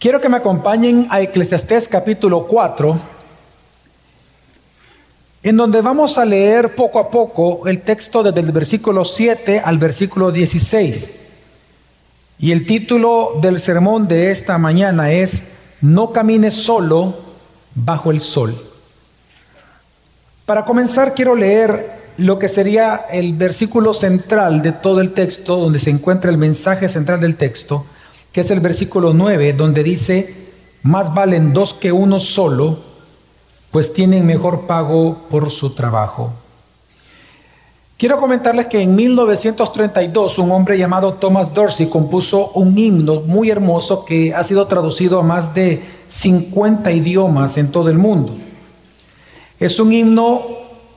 Quiero 0.00 0.18
que 0.18 0.30
me 0.30 0.38
acompañen 0.38 1.08
a 1.10 1.20
Eclesiastés 1.20 1.86
capítulo 1.86 2.46
4, 2.46 2.98
en 5.42 5.56
donde 5.58 5.82
vamos 5.82 6.16
a 6.16 6.24
leer 6.24 6.74
poco 6.74 6.98
a 6.98 7.10
poco 7.10 7.68
el 7.68 7.82
texto 7.82 8.22
desde 8.22 8.40
el 8.40 8.50
versículo 8.50 9.04
7 9.04 9.60
al 9.62 9.76
versículo 9.76 10.32
16. 10.32 11.12
Y 12.38 12.50
el 12.50 12.64
título 12.64 13.34
del 13.42 13.60
sermón 13.60 14.08
de 14.08 14.30
esta 14.30 14.56
mañana 14.56 15.12
es 15.12 15.42
No 15.82 16.14
camines 16.14 16.54
solo 16.54 17.16
bajo 17.74 18.10
el 18.10 18.22
sol. 18.22 18.56
Para 20.46 20.64
comenzar 20.64 21.12
quiero 21.12 21.34
leer 21.34 22.00
lo 22.16 22.38
que 22.38 22.48
sería 22.48 23.04
el 23.10 23.34
versículo 23.34 23.92
central 23.92 24.62
de 24.62 24.72
todo 24.72 25.02
el 25.02 25.12
texto, 25.12 25.58
donde 25.58 25.78
se 25.78 25.90
encuentra 25.90 26.30
el 26.30 26.38
mensaje 26.38 26.88
central 26.88 27.20
del 27.20 27.36
texto, 27.36 27.84
que 28.32 28.42
es 28.42 28.50
el 28.50 28.60
versículo 28.60 29.12
9, 29.12 29.52
donde 29.54 29.82
dice, 29.82 30.34
más 30.82 31.12
valen 31.12 31.52
dos 31.52 31.74
que 31.74 31.92
uno 31.92 32.20
solo, 32.20 32.78
pues 33.70 33.92
tienen 33.92 34.26
mejor 34.26 34.66
pago 34.66 35.26
por 35.28 35.50
su 35.50 35.70
trabajo. 35.70 36.32
Quiero 38.00 38.18
comentarles 38.18 38.66
que 38.66 38.80
en 38.80 38.96
1932 38.96 40.38
un 40.38 40.50
hombre 40.52 40.78
llamado 40.78 41.14
Thomas 41.14 41.52
Dorsey 41.52 41.86
compuso 41.86 42.50
un 42.54 42.78
himno 42.78 43.20
muy 43.20 43.50
hermoso 43.50 44.06
que 44.06 44.32
ha 44.34 44.42
sido 44.42 44.66
traducido 44.66 45.20
a 45.20 45.22
más 45.22 45.52
de 45.52 45.82
50 46.08 46.90
idiomas 46.92 47.58
en 47.58 47.70
todo 47.70 47.90
el 47.90 47.98
mundo. 47.98 48.32
Es 49.58 49.78
un 49.78 49.92
himno 49.92 50.46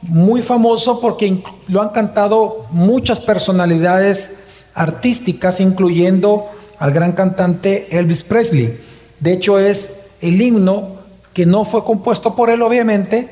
muy 0.02 0.42
famoso 0.42 1.02
porque 1.02 1.44
lo 1.68 1.82
han 1.82 1.90
cantado 1.90 2.68
muchas 2.72 3.20
personalidades 3.20 4.40
artísticas, 4.74 5.60
incluyendo 5.60 6.48
al 6.84 6.92
gran 6.92 7.14
cantante 7.14 7.88
Elvis 7.98 8.24
Presley. 8.24 8.78
De 9.22 9.32
hecho, 9.32 9.58
es 9.58 9.90
el 10.20 10.42
himno 10.42 10.98
que 11.32 11.46
no 11.46 11.64
fue 11.64 11.86
compuesto 11.86 12.36
por 12.36 12.50
él, 12.50 12.62
obviamente, 12.62 13.30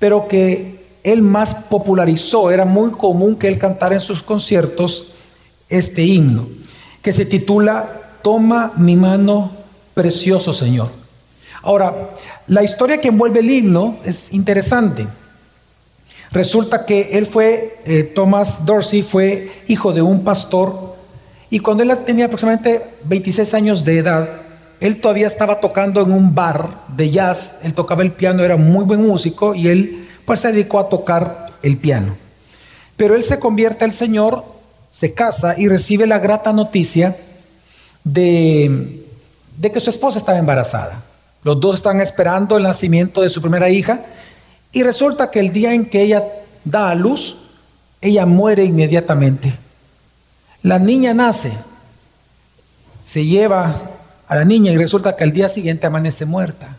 pero 0.00 0.26
que 0.26 0.80
él 1.04 1.22
más 1.22 1.54
popularizó, 1.54 2.50
era 2.50 2.64
muy 2.64 2.90
común 2.90 3.36
que 3.36 3.46
él 3.46 3.60
cantara 3.60 3.94
en 3.94 4.00
sus 4.00 4.24
conciertos 4.24 5.14
este 5.68 6.02
himno, 6.02 6.48
que 7.00 7.12
se 7.12 7.26
titula 7.26 8.16
Toma 8.22 8.72
mi 8.76 8.96
mano, 8.96 9.52
precioso 9.94 10.52
Señor. 10.52 10.90
Ahora, 11.62 12.16
la 12.48 12.64
historia 12.64 13.00
que 13.00 13.06
envuelve 13.06 13.38
el 13.38 13.50
himno 13.52 13.98
es 14.04 14.32
interesante. 14.32 15.06
Resulta 16.32 16.84
que 16.86 17.10
él 17.12 17.26
fue, 17.26 17.78
eh, 17.84 18.02
Thomas 18.02 18.66
Dorsey 18.66 19.02
fue 19.02 19.62
hijo 19.68 19.92
de 19.92 20.02
un 20.02 20.24
pastor 20.24 20.90
y 21.50 21.58
cuando 21.58 21.82
él 21.82 21.96
tenía 22.06 22.26
aproximadamente 22.26 22.82
26 23.04 23.54
años 23.54 23.84
de 23.84 23.98
edad, 23.98 24.28
él 24.80 25.00
todavía 25.00 25.26
estaba 25.26 25.60
tocando 25.60 26.00
en 26.00 26.12
un 26.12 26.34
bar 26.34 26.84
de 26.88 27.10
jazz, 27.10 27.56
él 27.62 27.74
tocaba 27.74 28.02
el 28.02 28.12
piano, 28.12 28.42
era 28.44 28.56
muy 28.56 28.84
buen 28.84 29.06
músico 29.06 29.54
y 29.54 29.68
él 29.68 30.08
pues 30.24 30.40
se 30.40 30.52
dedicó 30.52 30.78
a 30.78 30.88
tocar 30.88 31.50
el 31.62 31.76
piano. 31.76 32.16
Pero 32.96 33.16
él 33.16 33.24
se 33.24 33.38
convierte 33.38 33.84
al 33.84 33.92
Señor, 33.92 34.44
se 34.88 35.12
casa 35.12 35.54
y 35.58 35.68
recibe 35.68 36.06
la 36.06 36.20
grata 36.20 36.52
noticia 36.52 37.16
de, 38.04 39.04
de 39.58 39.72
que 39.72 39.80
su 39.80 39.90
esposa 39.90 40.20
estaba 40.20 40.38
embarazada. 40.38 41.02
Los 41.42 41.60
dos 41.60 41.76
están 41.76 42.00
esperando 42.00 42.56
el 42.56 42.62
nacimiento 42.62 43.22
de 43.22 43.28
su 43.28 43.42
primera 43.42 43.68
hija 43.70 44.04
y 44.72 44.82
resulta 44.82 45.30
que 45.30 45.40
el 45.40 45.52
día 45.52 45.74
en 45.74 45.86
que 45.86 46.02
ella 46.02 46.24
da 46.64 46.90
a 46.90 46.94
luz, 46.94 47.36
ella 48.00 48.24
muere 48.24 48.64
inmediatamente. 48.64 49.54
La 50.62 50.78
niña 50.78 51.14
nace, 51.14 51.52
se 53.04 53.24
lleva 53.24 53.80
a 54.28 54.36
la 54.36 54.44
niña 54.44 54.72
y 54.72 54.76
resulta 54.76 55.16
que 55.16 55.24
al 55.24 55.32
día 55.32 55.48
siguiente 55.48 55.86
amanece 55.86 56.26
muerta. 56.26 56.76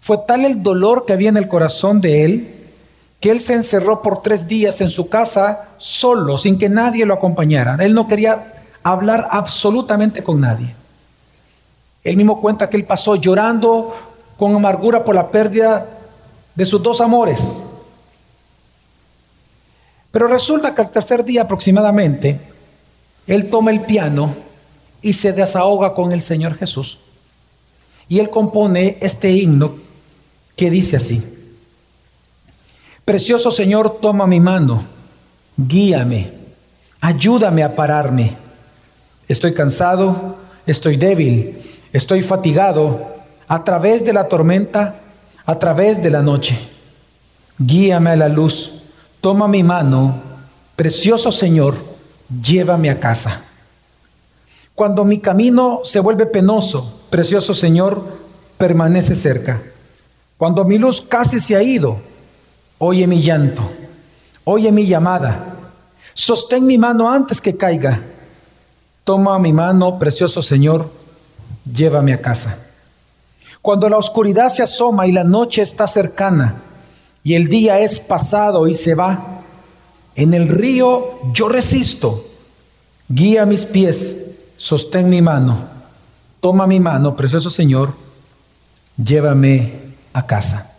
Fue 0.00 0.18
tal 0.26 0.44
el 0.44 0.62
dolor 0.62 1.06
que 1.06 1.12
había 1.12 1.28
en 1.28 1.36
el 1.36 1.48
corazón 1.48 2.00
de 2.00 2.24
él 2.24 2.52
que 3.20 3.30
él 3.30 3.40
se 3.40 3.54
encerró 3.54 4.02
por 4.02 4.22
tres 4.22 4.46
días 4.46 4.80
en 4.80 4.90
su 4.90 5.08
casa 5.08 5.68
solo, 5.78 6.36
sin 6.38 6.58
que 6.58 6.68
nadie 6.68 7.06
lo 7.06 7.14
acompañara. 7.14 7.76
Él 7.80 7.94
no 7.94 8.06
quería 8.06 8.54
hablar 8.82 9.28
absolutamente 9.30 10.22
con 10.22 10.40
nadie. 10.40 10.74
Él 12.04 12.16
mismo 12.16 12.40
cuenta 12.40 12.68
que 12.68 12.76
él 12.76 12.84
pasó 12.84 13.16
llorando 13.16 13.96
con 14.36 14.54
amargura 14.54 15.02
por 15.02 15.14
la 15.14 15.28
pérdida 15.28 15.86
de 16.54 16.64
sus 16.64 16.82
dos 16.82 17.00
amores. 17.00 17.58
Pero 20.12 20.28
resulta 20.28 20.74
que 20.74 20.82
al 20.82 20.90
tercer 20.90 21.24
día 21.24 21.42
aproximadamente, 21.42 22.38
él 23.26 23.50
toma 23.50 23.70
el 23.70 23.80
piano 23.80 24.34
y 25.02 25.12
se 25.12 25.32
desahoga 25.32 25.94
con 25.94 26.12
el 26.12 26.22
Señor 26.22 26.56
Jesús. 26.56 26.98
Y 28.08 28.18
él 28.18 28.30
compone 28.30 28.98
este 29.00 29.30
himno 29.32 29.76
que 30.54 30.70
dice 30.70 30.96
así, 30.96 31.22
Precioso 33.04 33.52
Señor, 33.52 33.98
toma 34.00 34.26
mi 34.26 34.40
mano, 34.40 34.82
guíame, 35.56 36.32
ayúdame 37.00 37.62
a 37.62 37.76
pararme. 37.76 38.36
Estoy 39.28 39.54
cansado, 39.54 40.36
estoy 40.66 40.96
débil, 40.96 41.58
estoy 41.92 42.22
fatigado 42.22 43.14
a 43.46 43.62
través 43.62 44.04
de 44.04 44.12
la 44.12 44.26
tormenta, 44.26 44.96
a 45.44 45.56
través 45.56 46.02
de 46.02 46.10
la 46.10 46.20
noche. 46.20 46.58
Guíame 47.58 48.10
a 48.10 48.16
la 48.16 48.28
luz, 48.28 48.82
toma 49.20 49.46
mi 49.46 49.62
mano, 49.62 50.20
precioso 50.74 51.30
Señor, 51.30 51.76
llévame 52.28 52.90
a 52.90 53.00
casa. 53.00 53.42
Cuando 54.74 55.04
mi 55.04 55.20
camino 55.20 55.80
se 55.84 56.00
vuelve 56.00 56.26
penoso, 56.26 57.02
precioso 57.10 57.54
Señor, 57.54 58.02
permanece 58.58 59.14
cerca. 59.14 59.62
Cuando 60.36 60.64
mi 60.64 60.78
luz 60.78 61.00
casi 61.00 61.40
se 61.40 61.56
ha 61.56 61.62
ido, 61.62 61.98
oye 62.78 63.06
mi 63.06 63.22
llanto, 63.22 63.62
oye 64.44 64.70
mi 64.70 64.86
llamada. 64.86 65.54
Sostén 66.12 66.66
mi 66.66 66.78
mano 66.78 67.10
antes 67.10 67.40
que 67.40 67.56
caiga. 67.56 68.02
Toma 69.04 69.38
mi 69.38 69.52
mano, 69.52 69.98
precioso 69.98 70.42
Señor, 70.42 70.90
llévame 71.64 72.12
a 72.12 72.20
casa. 72.20 72.58
Cuando 73.62 73.88
la 73.88 73.96
oscuridad 73.96 74.48
se 74.48 74.62
asoma 74.62 75.06
y 75.06 75.12
la 75.12 75.24
noche 75.24 75.62
está 75.62 75.86
cercana 75.88 76.62
y 77.24 77.34
el 77.34 77.48
día 77.48 77.80
es 77.80 77.98
pasado 77.98 78.68
y 78.68 78.74
se 78.74 78.94
va, 78.94 79.42
en 80.16 80.34
el 80.34 80.48
río 80.48 81.20
yo 81.32 81.48
resisto. 81.48 82.26
Guía 83.08 83.46
mis 83.46 83.64
pies, 83.64 84.30
sostén 84.56 85.08
mi 85.08 85.22
mano. 85.22 85.76
Toma 86.40 86.66
mi 86.66 86.80
mano, 86.80 87.14
precioso 87.14 87.50
Señor, 87.50 87.92
llévame 88.96 89.80
a 90.12 90.26
casa. 90.26 90.72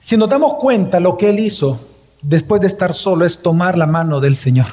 Si 0.00 0.16
nos 0.16 0.28
damos 0.28 0.54
cuenta, 0.54 1.00
lo 1.00 1.16
que 1.16 1.30
él 1.30 1.40
hizo 1.40 1.80
después 2.22 2.60
de 2.60 2.66
estar 2.66 2.94
solo 2.94 3.24
es 3.24 3.42
tomar 3.42 3.76
la 3.76 3.86
mano 3.86 4.20
del 4.20 4.36
Señor. 4.36 4.66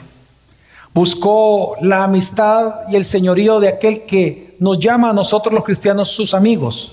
Buscó 0.94 1.76
la 1.82 2.04
amistad 2.04 2.88
y 2.90 2.96
el 2.96 3.04
señorío 3.04 3.60
de 3.60 3.68
aquel 3.68 4.06
que 4.06 4.56
nos 4.60 4.80
llama 4.80 5.10
a 5.10 5.14
nosotros 5.14 5.54
los 5.54 5.64
cristianos 5.64 6.10
sus 6.10 6.34
amigos, 6.34 6.92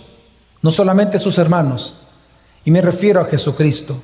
no 0.61 0.73
solamente 0.73 1.19
sus 1.19 1.39
hermanos. 1.39 1.95
Y 2.65 2.71
me 2.71 2.81
refiero 2.81 3.21
a 3.21 3.27
Jesucristo. 3.27 4.03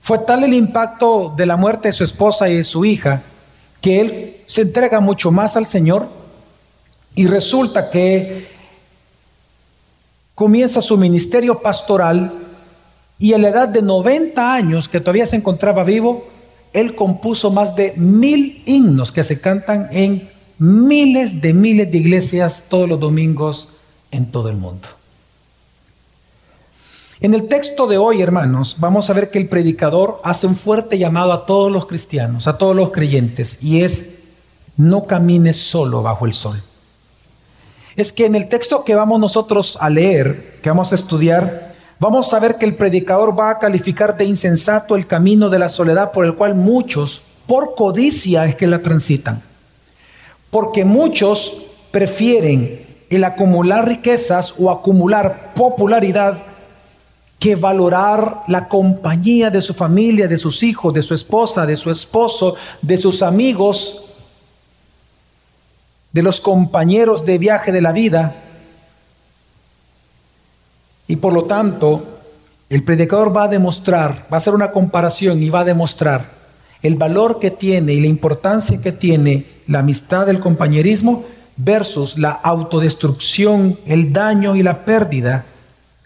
Fue 0.00 0.18
tal 0.20 0.44
el 0.44 0.54
impacto 0.54 1.34
de 1.36 1.46
la 1.46 1.56
muerte 1.56 1.88
de 1.88 1.92
su 1.92 2.04
esposa 2.04 2.48
y 2.48 2.56
de 2.56 2.64
su 2.64 2.84
hija 2.84 3.22
que 3.80 4.00
él 4.00 4.36
se 4.46 4.62
entrega 4.62 5.00
mucho 5.00 5.30
más 5.30 5.56
al 5.56 5.66
Señor 5.66 6.08
y 7.14 7.26
resulta 7.26 7.90
que 7.90 8.48
comienza 10.34 10.80
su 10.80 10.96
ministerio 10.96 11.60
pastoral 11.60 12.32
y 13.18 13.32
a 13.32 13.38
la 13.38 13.48
edad 13.48 13.68
de 13.68 13.82
90 13.82 14.54
años, 14.54 14.88
que 14.88 15.00
todavía 15.00 15.26
se 15.26 15.36
encontraba 15.36 15.82
vivo, 15.82 16.28
él 16.72 16.94
compuso 16.94 17.50
más 17.50 17.74
de 17.74 17.92
mil 17.96 18.62
himnos 18.66 19.10
que 19.10 19.24
se 19.24 19.40
cantan 19.40 19.88
en 19.90 20.28
miles 20.58 21.40
de 21.40 21.54
miles 21.54 21.90
de 21.90 21.98
iglesias 21.98 22.64
todos 22.68 22.88
los 22.88 23.00
domingos 23.00 23.68
en 24.10 24.30
todo 24.30 24.48
el 24.48 24.56
mundo. 24.56 24.88
En 27.20 27.34
el 27.34 27.46
texto 27.46 27.86
de 27.86 27.98
hoy, 27.98 28.22
hermanos, 28.22 28.76
vamos 28.78 29.10
a 29.10 29.12
ver 29.12 29.30
que 29.30 29.38
el 29.38 29.48
predicador 29.48 30.20
hace 30.22 30.46
un 30.46 30.54
fuerte 30.54 30.98
llamado 30.98 31.32
a 31.32 31.46
todos 31.46 31.70
los 31.70 31.86
cristianos, 31.86 32.46
a 32.46 32.58
todos 32.58 32.76
los 32.76 32.90
creyentes, 32.90 33.62
y 33.62 33.82
es, 33.82 34.18
no 34.76 35.06
camines 35.06 35.56
solo 35.56 36.02
bajo 36.02 36.26
el 36.26 36.32
sol 36.32 36.62
es 37.98 38.12
que 38.12 38.26
en 38.26 38.36
el 38.36 38.48
texto 38.48 38.84
que 38.84 38.94
vamos 38.94 39.18
nosotros 39.18 39.76
a 39.80 39.90
leer, 39.90 40.60
que 40.62 40.70
vamos 40.70 40.92
a 40.92 40.94
estudiar, 40.94 41.74
vamos 41.98 42.32
a 42.32 42.38
ver 42.38 42.54
que 42.54 42.64
el 42.64 42.76
predicador 42.76 43.36
va 43.36 43.50
a 43.50 43.58
calificar 43.58 44.16
de 44.16 44.24
insensato 44.24 44.94
el 44.94 45.08
camino 45.08 45.50
de 45.50 45.58
la 45.58 45.68
soledad 45.68 46.12
por 46.12 46.24
el 46.24 46.36
cual 46.36 46.54
muchos, 46.54 47.22
por 47.48 47.74
codicia, 47.74 48.44
es 48.44 48.54
que 48.54 48.68
la 48.68 48.82
transitan. 48.82 49.42
Porque 50.48 50.84
muchos 50.84 51.64
prefieren 51.90 52.86
el 53.10 53.24
acumular 53.24 53.88
riquezas 53.88 54.54
o 54.56 54.70
acumular 54.70 55.50
popularidad 55.56 56.44
que 57.38 57.54
valorar 57.54 58.42
la 58.48 58.68
compañía 58.68 59.50
de 59.50 59.60
su 59.60 59.72
familia, 59.72 60.26
de 60.26 60.38
sus 60.38 60.62
hijos, 60.62 60.92
de 60.92 61.02
su 61.02 61.14
esposa, 61.14 61.66
de 61.66 61.76
su 61.76 61.90
esposo, 61.90 62.56
de 62.82 62.98
sus 62.98 63.22
amigos, 63.22 64.06
de 66.12 66.22
los 66.22 66.40
compañeros 66.40 67.24
de 67.24 67.38
viaje 67.38 67.70
de 67.70 67.80
la 67.80 67.92
vida. 67.92 68.34
Y 71.06 71.16
por 71.16 71.32
lo 71.32 71.44
tanto, 71.44 72.18
el 72.68 72.82
predicador 72.82 73.34
va 73.34 73.44
a 73.44 73.48
demostrar, 73.48 74.26
va 74.30 74.36
a 74.36 74.38
hacer 74.38 74.54
una 74.54 74.72
comparación 74.72 75.42
y 75.42 75.48
va 75.48 75.60
a 75.60 75.64
demostrar 75.64 76.38
el 76.82 76.96
valor 76.96 77.38
que 77.38 77.50
tiene 77.50 77.92
y 77.94 78.00
la 78.00 78.06
importancia 78.06 78.80
que 78.80 78.92
tiene 78.92 79.46
la 79.66 79.80
amistad 79.80 80.26
del 80.26 80.40
compañerismo 80.40 81.24
versus 81.56 82.18
la 82.18 82.30
autodestrucción, 82.30 83.78
el 83.84 84.12
daño 84.12 84.54
y 84.54 84.62
la 84.62 84.84
pérdida 84.84 85.44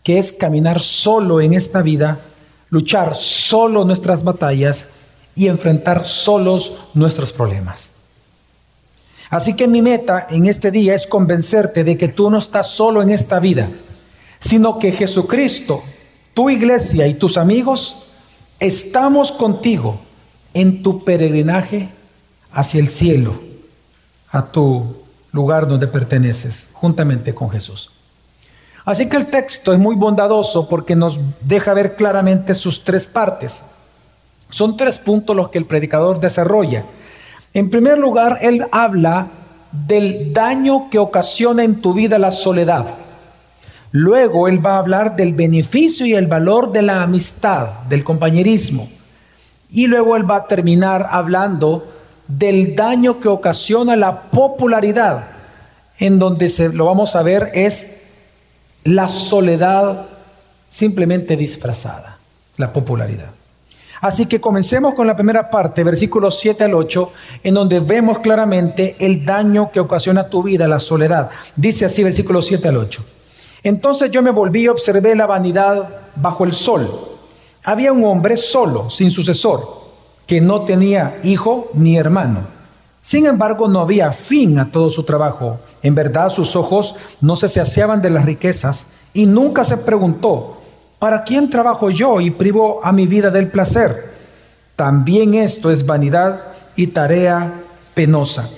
que 0.02 0.18
es 0.18 0.32
caminar 0.32 0.80
solo 0.80 1.40
en 1.40 1.54
esta 1.54 1.82
vida, 1.82 2.20
luchar 2.70 3.14
solo 3.14 3.84
nuestras 3.84 4.24
batallas 4.24 4.88
y 5.34 5.48
enfrentar 5.48 6.04
solos 6.04 6.72
nuestros 6.94 7.32
problemas. 7.32 7.90
Así 9.30 9.54
que 9.54 9.66
mi 9.66 9.80
meta 9.80 10.26
en 10.28 10.46
este 10.46 10.70
día 10.70 10.94
es 10.94 11.06
convencerte 11.06 11.84
de 11.84 11.96
que 11.96 12.08
tú 12.08 12.30
no 12.30 12.38
estás 12.38 12.70
solo 12.70 13.00
en 13.00 13.10
esta 13.10 13.40
vida, 13.40 13.70
sino 14.40 14.78
que 14.78 14.92
Jesucristo, 14.92 15.82
tu 16.34 16.50
iglesia 16.50 17.06
y 17.06 17.14
tus 17.14 17.38
amigos 17.38 18.08
estamos 18.60 19.32
contigo 19.32 20.00
en 20.52 20.82
tu 20.82 21.04
peregrinaje 21.04 21.88
hacia 22.52 22.80
el 22.80 22.88
cielo, 22.88 23.40
a 24.30 24.46
tu 24.46 24.96
lugar 25.32 25.66
donde 25.66 25.86
perteneces, 25.86 26.68
juntamente 26.72 27.34
con 27.34 27.48
Jesús. 27.48 27.90
Así 28.84 29.08
que 29.08 29.16
el 29.16 29.26
texto 29.26 29.72
es 29.72 29.78
muy 29.78 29.94
bondadoso 29.94 30.68
porque 30.68 30.96
nos 30.96 31.18
deja 31.40 31.72
ver 31.72 31.94
claramente 31.94 32.54
sus 32.54 32.82
tres 32.82 33.06
partes. 33.06 33.62
Son 34.50 34.76
tres 34.76 34.98
puntos 34.98 35.36
los 35.36 35.50
que 35.50 35.58
el 35.58 35.66
predicador 35.66 36.20
desarrolla. 36.20 36.84
En 37.54 37.70
primer 37.70 37.98
lugar, 37.98 38.38
él 38.42 38.66
habla 38.72 39.28
del 39.70 40.32
daño 40.32 40.90
que 40.90 40.98
ocasiona 40.98 41.64
en 41.64 41.80
tu 41.80 41.94
vida 41.94 42.18
la 42.18 42.32
soledad. 42.32 42.86
Luego 43.92 44.48
él 44.48 44.64
va 44.64 44.76
a 44.76 44.78
hablar 44.78 45.16
del 45.16 45.34
beneficio 45.34 46.06
y 46.06 46.14
el 46.14 46.26
valor 46.26 46.72
de 46.72 46.82
la 46.82 47.02
amistad, 47.02 47.68
del 47.88 48.04
compañerismo. 48.04 48.88
Y 49.70 49.86
luego 49.86 50.16
él 50.16 50.28
va 50.30 50.36
a 50.36 50.46
terminar 50.46 51.08
hablando 51.10 51.86
del 52.26 52.74
daño 52.74 53.20
que 53.20 53.28
ocasiona 53.28 53.96
la 53.96 54.22
popularidad, 54.22 55.24
en 55.98 56.18
donde 56.18 56.48
se, 56.48 56.70
lo 56.70 56.86
vamos 56.86 57.14
a 57.16 57.22
ver 57.22 57.50
es 57.54 58.01
la 58.84 59.08
soledad 59.08 60.06
simplemente 60.70 61.36
disfrazada, 61.36 62.18
la 62.56 62.72
popularidad. 62.72 63.30
Así 64.00 64.26
que 64.26 64.40
comencemos 64.40 64.94
con 64.94 65.06
la 65.06 65.14
primera 65.14 65.48
parte, 65.48 65.84
versículos 65.84 66.40
7 66.40 66.64
al 66.64 66.74
8, 66.74 67.12
en 67.44 67.54
donde 67.54 67.78
vemos 67.78 68.18
claramente 68.18 68.96
el 68.98 69.24
daño 69.24 69.70
que 69.70 69.78
ocasiona 69.78 70.28
tu 70.28 70.42
vida 70.42 70.66
la 70.66 70.80
soledad. 70.80 71.30
Dice 71.54 71.84
así, 71.84 72.02
versículos 72.02 72.46
7 72.46 72.66
al 72.66 72.78
8. 72.78 73.04
Entonces 73.62 74.10
yo 74.10 74.20
me 74.20 74.32
volví 74.32 74.62
y 74.62 74.68
observé 74.68 75.14
la 75.14 75.26
vanidad 75.26 75.88
bajo 76.16 76.42
el 76.44 76.52
sol. 76.52 76.90
Había 77.62 77.92
un 77.92 78.04
hombre 78.04 78.36
solo, 78.36 78.90
sin 78.90 79.12
sucesor, 79.12 79.82
que 80.26 80.40
no 80.40 80.62
tenía 80.62 81.20
hijo 81.22 81.70
ni 81.74 81.96
hermano. 81.96 82.40
Sin 83.00 83.26
embargo, 83.26 83.68
no 83.68 83.80
había 83.80 84.10
fin 84.10 84.58
a 84.58 84.72
todo 84.72 84.90
su 84.90 85.04
trabajo. 85.04 85.60
En 85.82 85.94
verdad, 85.94 86.30
sus 86.30 86.56
ojos 86.56 86.94
no 87.20 87.36
se 87.36 87.48
saciaban 87.48 88.02
de 88.02 88.10
las 88.10 88.24
riquezas 88.24 88.86
y 89.12 89.26
nunca 89.26 89.64
se 89.64 89.76
preguntó, 89.76 90.62
¿Para 91.02 91.24
quién 91.24 91.50
trabajo 91.50 91.90
yo 91.90 92.20
y 92.20 92.30
privo 92.30 92.78
a 92.80 92.92
mi 92.92 93.08
vida 93.08 93.28
del 93.28 93.48
placer? 93.48 94.12
También 94.76 95.34
esto 95.34 95.68
es 95.72 95.84
vanidad 95.84 96.44
y 96.76 96.86
tarea 96.86 97.54
penosa. 97.92 98.48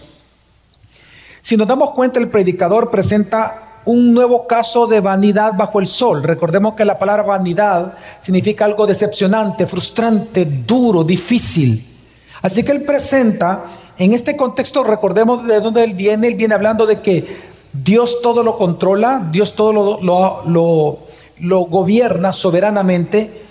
Si 1.40 1.56
nos 1.56 1.66
damos 1.66 1.92
cuenta, 1.92 2.20
el 2.20 2.28
predicador 2.28 2.90
presenta 2.90 3.80
un 3.86 4.12
nuevo 4.12 4.46
caso 4.46 4.86
de 4.86 5.00
vanidad 5.00 5.54
bajo 5.56 5.80
el 5.80 5.86
sol. 5.86 6.22
Recordemos 6.22 6.74
que 6.74 6.84
la 6.84 6.98
palabra 6.98 7.22
vanidad 7.22 7.94
significa 8.20 8.66
algo 8.66 8.86
decepcionante, 8.86 9.64
frustrante, 9.64 10.44
duro, 10.44 11.02
difícil. 11.02 11.82
Así 12.42 12.62
que 12.62 12.72
él 12.72 12.82
presenta, 12.82 13.64
en 13.98 14.12
este 14.12 14.36
contexto, 14.36 14.82
recordemos 14.82 15.46
de 15.46 15.60
dónde 15.60 15.84
él 15.84 15.94
viene, 15.94 16.28
él 16.28 16.34
viene 16.34 16.54
hablando 16.54 16.86
de 16.86 17.00
que 17.00 17.54
Dios 17.72 18.20
todo 18.22 18.42
lo 18.42 18.56
controla, 18.56 19.28
Dios 19.30 19.54
todo 19.54 19.72
lo, 20.00 21.66
gobierna 21.66 22.32
soberanamente, 22.32 23.42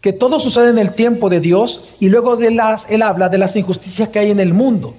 que 0.00 0.12
todo 0.12 0.40
sucede 0.40 0.70
en 0.70 0.78
el 0.78 0.94
tiempo 0.94 1.28
de 1.28 1.40
Dios 1.40 1.94
y 2.00 2.08
luego 2.08 2.38
él 2.38 3.02
habla 3.02 3.28
de 3.28 3.38
las 3.38 3.56
injusticias 3.56 4.08
que 4.08 4.18
hay 4.18 4.30
en 4.30 4.40
el 4.40 4.54
mundo. 4.54 4.94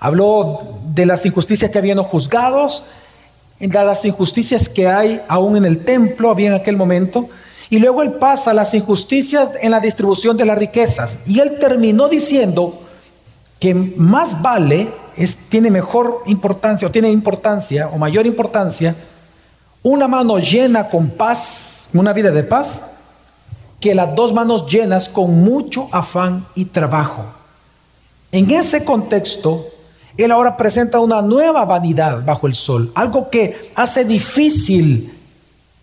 Habló 0.00 0.60
de 0.86 1.06
las 1.06 1.24
injusticias 1.24 1.70
que 1.70 1.78
había 1.78 1.92
en 1.92 1.98
los 1.98 2.06
juzgados, 2.06 2.84
de 3.58 3.68
las 3.68 4.04
injusticias 4.04 4.68
que 4.68 4.88
hay 4.88 5.22
aún 5.28 5.56
en 5.56 5.64
el 5.64 5.84
templo, 5.84 6.30
había 6.30 6.48
en 6.48 6.54
aquel 6.54 6.76
momento. 6.76 7.28
Y 7.70 7.78
luego 7.78 8.02
él 8.02 8.14
pasa 8.14 8.50
a 8.50 8.54
las 8.54 8.74
injusticias 8.74 9.50
en 9.62 9.70
la 9.70 9.80
distribución 9.80 10.36
de 10.36 10.44
las 10.44 10.58
riquezas. 10.58 11.20
Y 11.26 11.40
él 11.40 11.58
terminó 11.58 12.08
diciendo 12.08 12.83
que 13.64 13.72
más 13.72 14.42
vale, 14.42 14.92
tiene 15.48 15.70
mejor 15.70 16.22
importancia 16.26 16.86
o 16.86 16.90
tiene 16.90 17.10
importancia 17.10 17.88
o 17.88 17.96
mayor 17.96 18.26
importancia 18.26 18.94
una 19.82 20.06
mano 20.06 20.38
llena 20.38 20.90
con 20.90 21.08
paz, 21.08 21.88
una 21.94 22.12
vida 22.12 22.30
de 22.30 22.42
paz, 22.42 22.82
que 23.80 23.94
las 23.94 24.14
dos 24.14 24.34
manos 24.34 24.66
llenas 24.66 25.08
con 25.08 25.42
mucho 25.42 25.88
afán 25.92 26.44
y 26.54 26.66
trabajo. 26.66 27.24
En 28.32 28.50
ese 28.50 28.84
contexto, 28.84 29.66
él 30.18 30.30
ahora 30.30 30.58
presenta 30.58 31.00
una 31.00 31.22
nueva 31.22 31.64
vanidad 31.64 32.22
bajo 32.22 32.46
el 32.46 32.54
sol, 32.54 32.92
algo 32.94 33.30
que 33.30 33.72
hace 33.76 34.04
difícil 34.04 35.10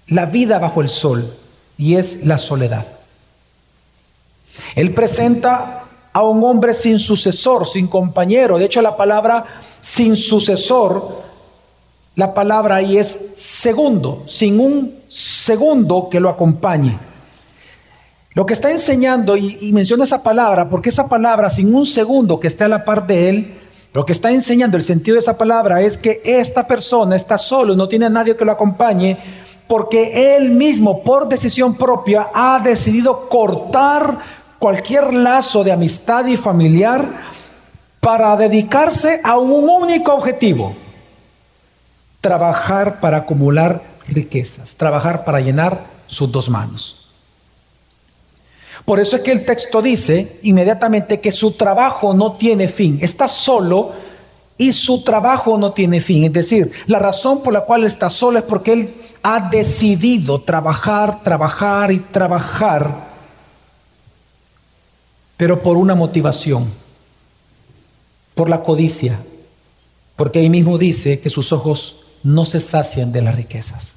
la 0.06 0.28
vida 0.28 0.60
bajo 0.60 0.82
el 0.82 0.90
sol, 0.90 1.36
y 1.80 1.96
es 1.96 2.28
la 2.28 2.38
soledad. 2.38 2.86
Él 4.76 4.94
presenta 4.94 5.81
a 6.14 6.24
un 6.24 6.44
hombre 6.44 6.74
sin 6.74 7.00
sucesor, 7.00 7.68
sin 7.68 7.88
compañero. 7.88 8.58
De 8.58 8.66
hecho, 8.66 8.82
la 8.82 8.98
palabra 8.98 9.46
sin 9.80 10.16
sucesor 10.16 11.32
la 12.16 12.34
palabra 12.34 12.76
ahí 12.76 12.98
es 12.98 13.18
segundo, 13.36 14.24
sin 14.28 14.60
un 14.60 15.00
segundo 15.08 16.10
que 16.10 16.20
lo 16.20 16.30
acompañe. 16.30 17.00
Lo 18.34 18.46
que 18.46 18.54
está 18.54 18.70
enseñando, 18.70 19.38
y, 19.38 19.72
menciona 19.74 20.04
esa 20.04 20.22
palabra, 20.22 20.70
porque 20.70 20.90
esa 20.90 21.08
palabra, 21.08 21.50
sin 21.50 21.74
un 21.74 21.86
segundo 21.86 22.40
que 22.40 22.48
esté 22.48 22.66
a 22.66 22.68
la 22.68 22.84
par 22.84 23.08
de 23.08 23.30
él, 23.30 23.58
lo 23.94 24.06
que 24.06 24.12
está 24.12 24.32
enseñando 24.32 24.78
el 24.78 24.84
sentido 24.84 25.16
de 25.16 25.22
esa 25.22 25.38
palabra 25.38 25.82
es 25.82 25.98
que 25.98 26.22
esta 26.24 26.68
persona 26.68 27.16
está 27.16 27.38
solo, 27.38 27.76
no 27.76 27.88
tiene 27.88 28.06
a 28.06 28.10
nadie 28.10 28.38
que 28.38 28.46
lo 28.46 28.52
acompañe, 28.52 29.18
porque 29.68 30.36
él 30.36 30.52
mismo, 30.52 31.04
por 31.04 31.30
decisión 31.30 31.76
propia, 31.76 32.30
ha 32.34 32.60
decidido 32.60 33.30
cortar 33.30 34.41
cualquier 34.62 35.12
lazo 35.12 35.64
de 35.64 35.72
amistad 35.72 36.28
y 36.28 36.38
familiar 36.38 37.04
para 38.00 38.38
dedicarse 38.38 39.20
a 39.24 39.40
un 39.40 39.68
único 39.68 40.14
objetivo, 40.14 40.76
trabajar 42.22 43.00
para 43.00 43.18
acumular 43.18 43.82
riquezas, 44.08 44.76
trabajar 44.76 45.26
para 45.26 45.42
llenar 45.42 45.80
sus 46.06 46.32
dos 46.32 46.48
manos. 46.48 47.10
Por 48.86 49.00
eso 49.00 49.16
es 49.16 49.24
que 49.24 49.32
el 49.32 49.46
texto 49.48 49.82
dice 49.82 50.38
inmediatamente 50.44 51.20
que 51.20 51.32
su 51.32 51.54
trabajo 51.54 52.14
no 52.14 52.34
tiene 52.34 52.68
fin, 52.68 53.00
está 53.02 53.28
solo 53.28 53.94
y 54.60 54.74
su 54.74 55.04
trabajo 55.04 55.58
no 55.58 55.74
tiene 55.74 56.02
fin. 56.02 56.26
Es 56.26 56.34
decir, 56.34 56.72
la 56.86 57.00
razón 57.00 57.42
por 57.42 57.52
la 57.52 57.62
cual 57.62 57.84
está 57.84 58.12
solo 58.12 58.38
es 58.38 58.46
porque 58.46 58.74
él 58.74 58.96
ha 59.24 59.50
decidido 59.50 60.42
trabajar, 60.42 61.24
trabajar 61.24 61.92
y 61.92 61.98
trabajar, 61.98 63.11
pero 65.42 65.60
por 65.60 65.76
una 65.76 65.96
motivación, 65.96 66.70
por 68.36 68.48
la 68.48 68.62
codicia, 68.62 69.20
porque 70.16 70.38
ahí 70.38 70.52
mismo 70.52 70.78
dice 70.78 71.20
que 71.20 71.32
sus 71.32 71.52
ojos 71.52 72.04
no 72.22 72.46
se 72.46 72.62
sacian 72.62 73.12
de 73.12 73.24
las 73.24 73.34
riquezas. 73.34 73.96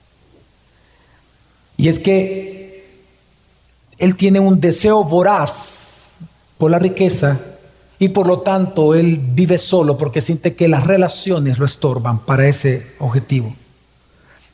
Y 1.76 1.88
es 1.88 1.98
que 1.98 2.96
él 3.98 4.16
tiene 4.16 4.40
un 4.40 4.58
deseo 4.58 5.04
voraz 5.04 6.12
por 6.56 6.70
la 6.70 6.78
riqueza 6.78 7.38
y 7.98 8.08
por 8.08 8.26
lo 8.26 8.40
tanto 8.40 8.94
él 8.94 9.20
vive 9.22 9.58
solo 9.58 9.98
porque 9.98 10.22
siente 10.22 10.54
que 10.54 10.66
las 10.66 10.86
relaciones 10.86 11.58
lo 11.58 11.66
estorban 11.66 12.20
para 12.20 12.48
ese 12.48 12.94
objetivo. 13.00 13.54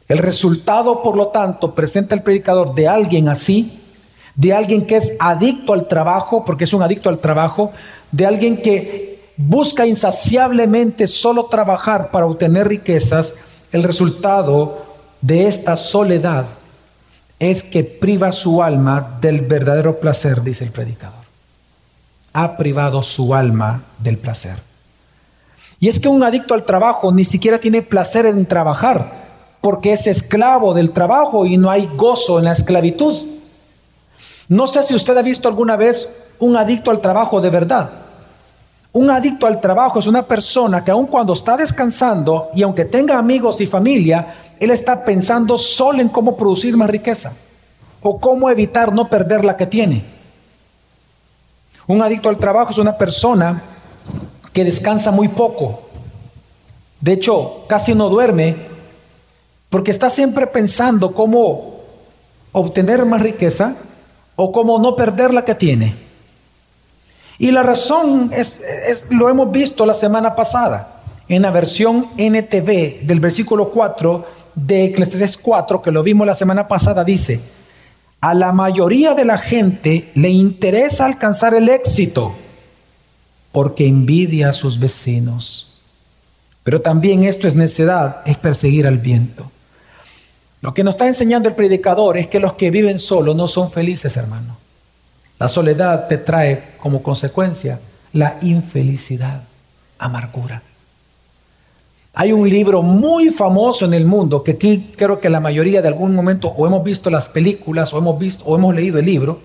El 0.08 0.18
resultado, 0.18 1.04
por 1.04 1.16
lo 1.16 1.28
tanto, 1.28 1.72
presenta 1.72 2.16
el 2.16 2.24
predicador 2.24 2.74
de 2.74 2.88
alguien 2.88 3.28
así, 3.28 3.79
de 4.40 4.54
alguien 4.54 4.86
que 4.86 4.96
es 4.96 5.12
adicto 5.20 5.74
al 5.74 5.86
trabajo, 5.86 6.46
porque 6.46 6.64
es 6.64 6.72
un 6.72 6.82
adicto 6.82 7.10
al 7.10 7.18
trabajo, 7.18 7.72
de 8.10 8.24
alguien 8.24 8.56
que 8.56 9.20
busca 9.36 9.86
insaciablemente 9.86 11.06
solo 11.08 11.44
trabajar 11.44 12.10
para 12.10 12.24
obtener 12.24 12.66
riquezas, 12.66 13.34
el 13.70 13.82
resultado 13.82 14.82
de 15.20 15.46
esta 15.46 15.76
soledad 15.76 16.46
es 17.38 17.62
que 17.62 17.84
priva 17.84 18.32
su 18.32 18.62
alma 18.62 19.18
del 19.20 19.42
verdadero 19.42 20.00
placer, 20.00 20.42
dice 20.42 20.64
el 20.64 20.70
predicador. 20.70 21.20
Ha 22.32 22.56
privado 22.56 23.02
su 23.02 23.34
alma 23.34 23.82
del 23.98 24.16
placer. 24.16 24.56
Y 25.80 25.88
es 25.88 26.00
que 26.00 26.08
un 26.08 26.22
adicto 26.22 26.54
al 26.54 26.64
trabajo 26.64 27.12
ni 27.12 27.26
siquiera 27.26 27.60
tiene 27.60 27.82
placer 27.82 28.24
en 28.24 28.46
trabajar, 28.46 29.20
porque 29.60 29.92
es 29.92 30.06
esclavo 30.06 30.72
del 30.72 30.92
trabajo 30.92 31.44
y 31.44 31.58
no 31.58 31.70
hay 31.70 31.90
gozo 31.94 32.38
en 32.38 32.46
la 32.46 32.52
esclavitud. 32.52 33.29
No 34.50 34.66
sé 34.66 34.82
si 34.82 34.96
usted 34.96 35.16
ha 35.16 35.22
visto 35.22 35.46
alguna 35.46 35.76
vez 35.76 36.22
un 36.40 36.56
adicto 36.56 36.90
al 36.90 37.00
trabajo 37.00 37.40
de 37.40 37.50
verdad. 37.50 37.88
Un 38.92 39.08
adicto 39.08 39.46
al 39.46 39.60
trabajo 39.60 40.00
es 40.00 40.08
una 40.08 40.26
persona 40.26 40.84
que 40.84 40.90
aun 40.90 41.06
cuando 41.06 41.34
está 41.34 41.56
descansando 41.56 42.48
y 42.52 42.62
aunque 42.62 42.84
tenga 42.84 43.16
amigos 43.16 43.60
y 43.60 43.66
familia, 43.68 44.34
él 44.58 44.72
está 44.72 45.04
pensando 45.04 45.56
solo 45.56 46.00
en 46.00 46.08
cómo 46.08 46.36
producir 46.36 46.76
más 46.76 46.90
riqueza 46.90 47.32
o 48.02 48.18
cómo 48.18 48.50
evitar 48.50 48.92
no 48.92 49.08
perder 49.08 49.44
la 49.44 49.56
que 49.56 49.68
tiene. 49.68 50.02
Un 51.86 52.02
adicto 52.02 52.28
al 52.28 52.38
trabajo 52.38 52.72
es 52.72 52.78
una 52.78 52.98
persona 52.98 53.62
que 54.52 54.64
descansa 54.64 55.12
muy 55.12 55.28
poco. 55.28 55.82
De 57.00 57.12
hecho, 57.12 57.66
casi 57.68 57.94
no 57.94 58.08
duerme 58.08 58.56
porque 59.68 59.92
está 59.92 60.10
siempre 60.10 60.48
pensando 60.48 61.14
cómo 61.14 61.82
obtener 62.50 63.04
más 63.04 63.22
riqueza 63.22 63.76
o 64.42 64.52
cómo 64.52 64.78
no 64.78 64.96
perder 64.96 65.34
la 65.34 65.44
que 65.44 65.54
tiene. 65.54 65.94
Y 67.38 67.50
la 67.50 67.62
razón 67.62 68.30
es, 68.32 68.54
lo 69.10 69.28
hemos 69.28 69.52
visto 69.52 69.84
la 69.84 69.92
semana 69.92 70.34
pasada 70.34 71.02
en 71.28 71.42
la 71.42 71.50
versión 71.50 72.08
NTV 72.16 73.02
del 73.02 73.20
versículo 73.20 73.70
4 73.70 74.26
de 74.54 74.86
Eclesiastes 74.86 75.36
4, 75.36 75.82
que 75.82 75.90
lo 75.90 76.02
vimos 76.02 76.26
la 76.26 76.34
semana 76.34 76.66
pasada, 76.68 77.04
dice, 77.04 77.38
a 78.22 78.32
la 78.32 78.52
mayoría 78.52 79.14
de 79.14 79.26
la 79.26 79.36
gente 79.36 80.10
le 80.14 80.30
interesa 80.30 81.04
alcanzar 81.04 81.52
el 81.52 81.68
éxito 81.68 82.34
porque 83.52 83.86
envidia 83.86 84.48
a 84.48 84.54
sus 84.54 84.78
vecinos. 84.78 85.78
Pero 86.62 86.80
también 86.80 87.24
esto 87.24 87.46
es 87.46 87.56
necedad, 87.56 88.22
es 88.24 88.38
perseguir 88.38 88.86
al 88.86 88.96
viento. 88.96 89.50
Lo 90.60 90.74
que 90.74 90.84
nos 90.84 90.94
está 90.94 91.06
enseñando 91.06 91.48
el 91.48 91.54
predicador 91.54 92.18
es 92.18 92.28
que 92.28 92.38
los 92.38 92.54
que 92.54 92.70
viven 92.70 92.98
solos 92.98 93.34
no 93.34 93.48
son 93.48 93.70
felices, 93.70 94.16
hermano. 94.16 94.56
La 95.38 95.48
soledad 95.48 96.06
te 96.06 96.18
trae 96.18 96.74
como 96.76 97.02
consecuencia 97.02 97.80
la 98.12 98.36
infelicidad, 98.42 99.42
amargura. 99.98 100.62
Hay 102.12 102.32
un 102.32 102.48
libro 102.48 102.82
muy 102.82 103.30
famoso 103.30 103.84
en 103.84 103.94
el 103.94 104.04
mundo 104.04 104.42
que 104.42 104.52
aquí 104.52 104.92
creo 104.96 105.20
que 105.20 105.30
la 105.30 105.40
mayoría 105.40 105.80
de 105.80 105.88
algún 105.88 106.14
momento 106.14 106.48
o 106.48 106.66
hemos 106.66 106.84
visto 106.84 107.08
las 107.08 107.28
películas 107.28 107.94
o 107.94 107.98
hemos 107.98 108.18
visto 108.18 108.44
o 108.44 108.56
hemos 108.56 108.74
leído 108.74 108.98
el 108.98 109.06
libro. 109.06 109.40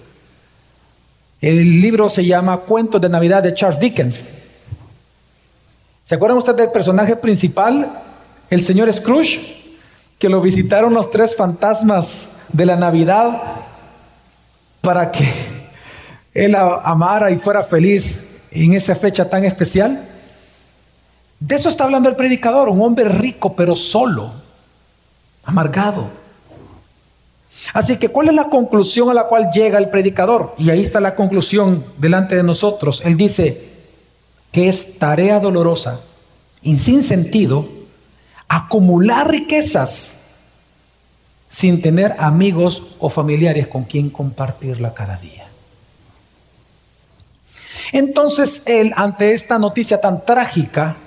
El 1.40 1.80
libro 1.80 2.10
se 2.10 2.26
llama 2.26 2.58
Cuentos 2.58 3.00
de 3.00 3.08
Navidad 3.08 3.44
de 3.44 3.54
Charles 3.54 3.80
Dickens. 3.80 4.30
¿Se 6.04 6.16
acuerdan 6.16 6.38
ustedes 6.38 6.58
del 6.58 6.72
personaje 6.72 7.16
principal, 7.16 8.02
el 8.50 8.62
señor 8.62 8.92
Scrooge, 8.92 9.65
que 10.26 10.30
lo 10.30 10.42
visitaron 10.42 10.92
los 10.92 11.12
tres 11.12 11.36
fantasmas 11.36 12.32
de 12.52 12.66
la 12.66 12.76
Navidad 12.76 13.44
para 14.82 15.12
que 15.12 15.32
él 16.34 16.56
amara 16.56 17.30
y 17.30 17.38
fuera 17.38 17.62
feliz 17.62 18.26
en 18.50 18.74
esa 18.74 18.96
fecha 18.96 19.30
tan 19.30 19.46
especial? 19.46 20.04
De 21.40 21.54
eso 21.54 21.70
está 21.70 21.84
hablando 21.84 22.10
el 22.10 22.16
predicador, 22.16 22.70
un 22.70 22.82
hombre 22.82 23.08
rico 23.08 23.56
pero 23.56 23.76
solo, 23.76 24.32
amargado. 25.44 26.08
Así 27.72 27.98
que, 27.98 28.10
¿cuál 28.10 28.30
es 28.30 28.34
la 28.34 28.50
conclusión 28.50 29.12
a 29.12 29.14
la 29.14 29.28
cual 29.28 29.52
llega 29.54 29.78
el 29.78 29.92
predicador? 29.92 30.56
Y 30.58 30.72
ahí 30.72 30.84
está 30.84 31.00
la 31.00 31.14
conclusión 31.14 31.86
delante 32.00 32.36
de 32.36 32.42
nosotros. 32.42 33.04
Él 33.06 33.16
dice 33.16 33.62
que 34.52 34.70
es 34.70 34.98
tarea 34.98 35.40
dolorosa 35.40 36.00
y 36.64 36.78
sin 36.78 37.04
sentido 37.04 37.68
acumular 38.48 39.30
riquezas 39.30 40.26
sin 41.50 41.82
tener 41.82 42.16
amigos 42.20 42.96
o 43.00 43.10
familiares 43.10 43.68
con 43.68 43.84
quien 43.84 44.10
compartirla 44.10 44.94
cada 44.94 45.16
día. 45.18 45.46
Entonces 47.92 48.64
él, 48.68 48.92
ante 48.96 49.34
esta 49.34 49.58
noticia 49.58 50.02
tan 50.02 50.26
trágica, 50.26 50.98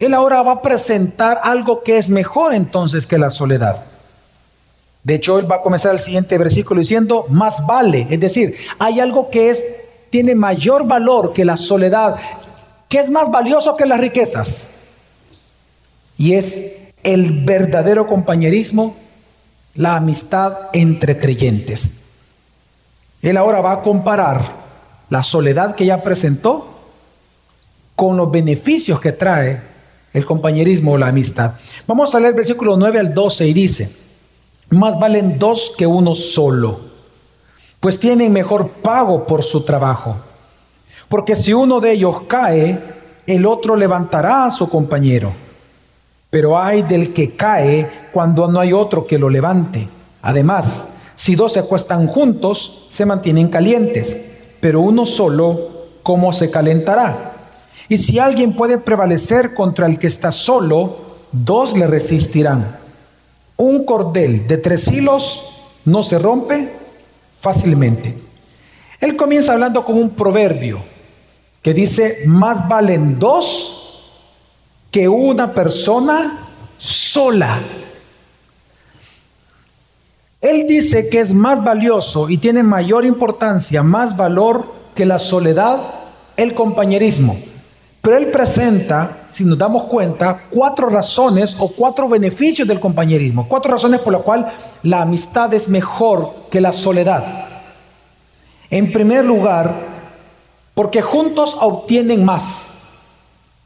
él 0.00 0.14
ahora 0.14 0.42
va 0.42 0.52
a 0.52 0.62
presentar 0.62 1.40
algo 1.42 1.82
que 1.82 1.98
es 1.98 2.08
mejor 2.08 2.54
entonces 2.54 3.06
que 3.06 3.18
la 3.18 3.30
soledad. 3.30 3.84
De 5.02 5.14
hecho, 5.14 5.38
él 5.38 5.50
va 5.50 5.56
a 5.56 5.62
comenzar 5.62 5.92
el 5.92 6.00
siguiente 6.00 6.36
versículo 6.38 6.80
diciendo, 6.80 7.26
más 7.28 7.64
vale, 7.66 8.06
es 8.10 8.20
decir, 8.20 8.56
hay 8.78 9.00
algo 9.00 9.30
que 9.30 9.50
es, 9.50 9.64
tiene 10.10 10.34
mayor 10.34 10.86
valor 10.86 11.32
que 11.32 11.44
la 11.44 11.56
soledad, 11.56 12.16
que 12.88 12.98
es 12.98 13.10
más 13.10 13.30
valioso 13.30 13.76
que 13.76 13.86
las 13.86 14.00
riquezas. 14.00 14.77
Y 16.18 16.34
es 16.34 16.72
el 17.04 17.44
verdadero 17.44 18.06
compañerismo, 18.06 18.96
la 19.74 19.96
amistad 19.96 20.68
entre 20.72 21.16
creyentes. 21.16 21.92
Él 23.22 23.36
ahora 23.36 23.60
va 23.60 23.72
a 23.72 23.82
comparar 23.82 24.52
la 25.08 25.22
soledad 25.22 25.74
que 25.74 25.86
ya 25.86 26.02
presentó 26.02 26.74
con 27.96 28.16
los 28.16 28.30
beneficios 28.30 29.00
que 29.00 29.12
trae 29.12 29.60
el 30.12 30.26
compañerismo 30.26 30.92
o 30.92 30.98
la 30.98 31.08
amistad. 31.08 31.52
Vamos 31.86 32.14
a 32.14 32.18
leer 32.18 32.30
el 32.30 32.36
versículo 32.36 32.76
9 32.76 32.98
al 32.98 33.14
12 33.14 33.46
y 33.46 33.52
dice, 33.52 33.90
más 34.70 34.98
valen 34.98 35.38
dos 35.38 35.72
que 35.76 35.86
uno 35.86 36.14
solo, 36.14 36.80
pues 37.80 37.98
tienen 37.98 38.32
mejor 38.32 38.70
pago 38.70 39.26
por 39.26 39.44
su 39.44 39.62
trabajo. 39.62 40.16
Porque 41.08 41.36
si 41.36 41.54
uno 41.54 41.80
de 41.80 41.92
ellos 41.92 42.22
cae, 42.28 42.78
el 43.26 43.46
otro 43.46 43.76
levantará 43.76 44.46
a 44.46 44.50
su 44.50 44.68
compañero. 44.68 45.47
Pero 46.30 46.58
hay 46.58 46.82
del 46.82 47.12
que 47.12 47.36
cae 47.36 48.08
cuando 48.12 48.48
no 48.48 48.60
hay 48.60 48.72
otro 48.72 49.06
que 49.06 49.18
lo 49.18 49.28
levante. 49.30 49.88
Además, 50.22 50.88
si 51.16 51.34
dos 51.34 51.54
se 51.54 51.60
acuestan 51.60 52.06
juntos, 52.06 52.86
se 52.90 53.06
mantienen 53.06 53.48
calientes 53.48 54.18
pero 54.60 54.80
uno 54.80 55.06
solo, 55.06 55.86
¿cómo 56.02 56.32
se 56.32 56.50
calentará? 56.50 57.32
Y 57.88 57.96
si 57.98 58.18
alguien 58.18 58.54
puede 58.54 58.78
prevalecer 58.78 59.54
contra 59.54 59.86
el 59.86 59.98
que 59.98 60.08
está 60.08 60.32
solo, 60.32 60.96
dos 61.32 61.76
le 61.76 61.86
resistirán. 61.86 62.78
Un 63.56 63.84
cordel 63.84 64.46
de 64.46 64.58
tres 64.58 64.88
hilos 64.88 65.42
no 65.84 66.02
se 66.02 66.18
rompe 66.18 66.72
fácilmente. 67.40 68.14
Él 69.00 69.16
comienza 69.16 69.52
hablando 69.52 69.84
con 69.84 69.96
un 69.96 70.10
proverbio 70.10 70.82
que 71.62 71.72
dice, 71.72 72.22
más 72.26 72.68
valen 72.68 73.18
dos 73.18 73.77
que 74.90 75.08
una 75.08 75.52
persona 75.52 76.46
sola. 76.78 77.60
Él 80.40 80.66
dice 80.68 81.08
que 81.08 81.20
es 81.20 81.34
más 81.34 81.62
valioso 81.62 82.28
y 82.28 82.38
tiene 82.38 82.62
mayor 82.62 83.04
importancia, 83.04 83.82
más 83.82 84.16
valor 84.16 84.66
que 84.94 85.04
la 85.04 85.18
soledad, 85.18 85.80
el 86.36 86.54
compañerismo. 86.54 87.38
Pero 88.00 88.16
él 88.16 88.28
presenta, 88.28 89.24
si 89.26 89.44
nos 89.44 89.58
damos 89.58 89.84
cuenta, 89.84 90.44
cuatro 90.48 90.88
razones 90.88 91.56
o 91.58 91.68
cuatro 91.68 92.08
beneficios 92.08 92.66
del 92.66 92.78
compañerismo. 92.78 93.46
Cuatro 93.48 93.72
razones 93.72 94.00
por 94.00 94.12
las 94.12 94.22
cuales 94.22 94.46
la 94.84 95.02
amistad 95.02 95.52
es 95.52 95.68
mejor 95.68 96.46
que 96.50 96.60
la 96.60 96.72
soledad. 96.72 97.46
En 98.70 98.92
primer 98.92 99.24
lugar, 99.24 99.74
porque 100.74 101.02
juntos 101.02 101.56
obtienen 101.60 102.24
más 102.24 102.72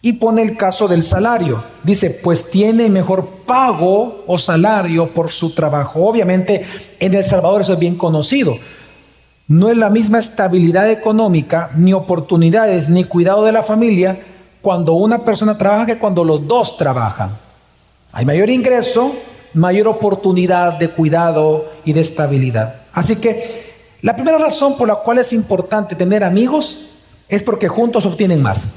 y 0.04 0.14
pone 0.14 0.42
el 0.42 0.56
caso 0.56 0.88
del 0.88 1.04
salario. 1.04 1.62
Dice, 1.84 2.10
pues 2.10 2.50
tiene 2.50 2.90
mejor 2.90 3.24
pago 3.46 4.24
o 4.26 4.36
salario 4.36 5.14
por 5.14 5.30
su 5.30 5.54
trabajo. 5.54 6.04
Obviamente 6.04 6.66
en 6.98 7.14
El 7.14 7.22
Salvador 7.22 7.60
eso 7.60 7.74
es 7.74 7.78
bien 7.78 7.96
conocido. 7.96 8.58
No 9.46 9.70
es 9.70 9.76
la 9.76 9.90
misma 9.90 10.18
estabilidad 10.18 10.90
económica, 10.90 11.70
ni 11.76 11.92
oportunidades, 11.92 12.88
ni 12.88 13.04
cuidado 13.04 13.44
de 13.44 13.52
la 13.52 13.62
familia 13.62 14.18
cuando 14.60 14.94
una 14.94 15.24
persona 15.24 15.56
trabaja 15.56 15.86
que 15.86 15.98
cuando 15.98 16.24
los 16.24 16.46
dos 16.48 16.76
trabajan. 16.76 17.36
Hay 18.12 18.24
mayor 18.24 18.50
ingreso, 18.50 19.14
mayor 19.54 19.86
oportunidad 19.86 20.74
de 20.78 20.90
cuidado 20.90 21.66
y 21.84 21.92
de 21.92 22.00
estabilidad. 22.00 22.82
Así 22.92 23.16
que 23.16 23.72
la 24.02 24.16
primera 24.16 24.38
razón 24.38 24.76
por 24.76 24.88
la 24.88 24.96
cual 24.96 25.18
es 25.18 25.32
importante 25.32 25.94
tener 25.94 26.24
amigos 26.24 26.88
es 27.28 27.42
porque 27.42 27.68
juntos 27.68 28.04
obtienen 28.04 28.42
más. 28.42 28.68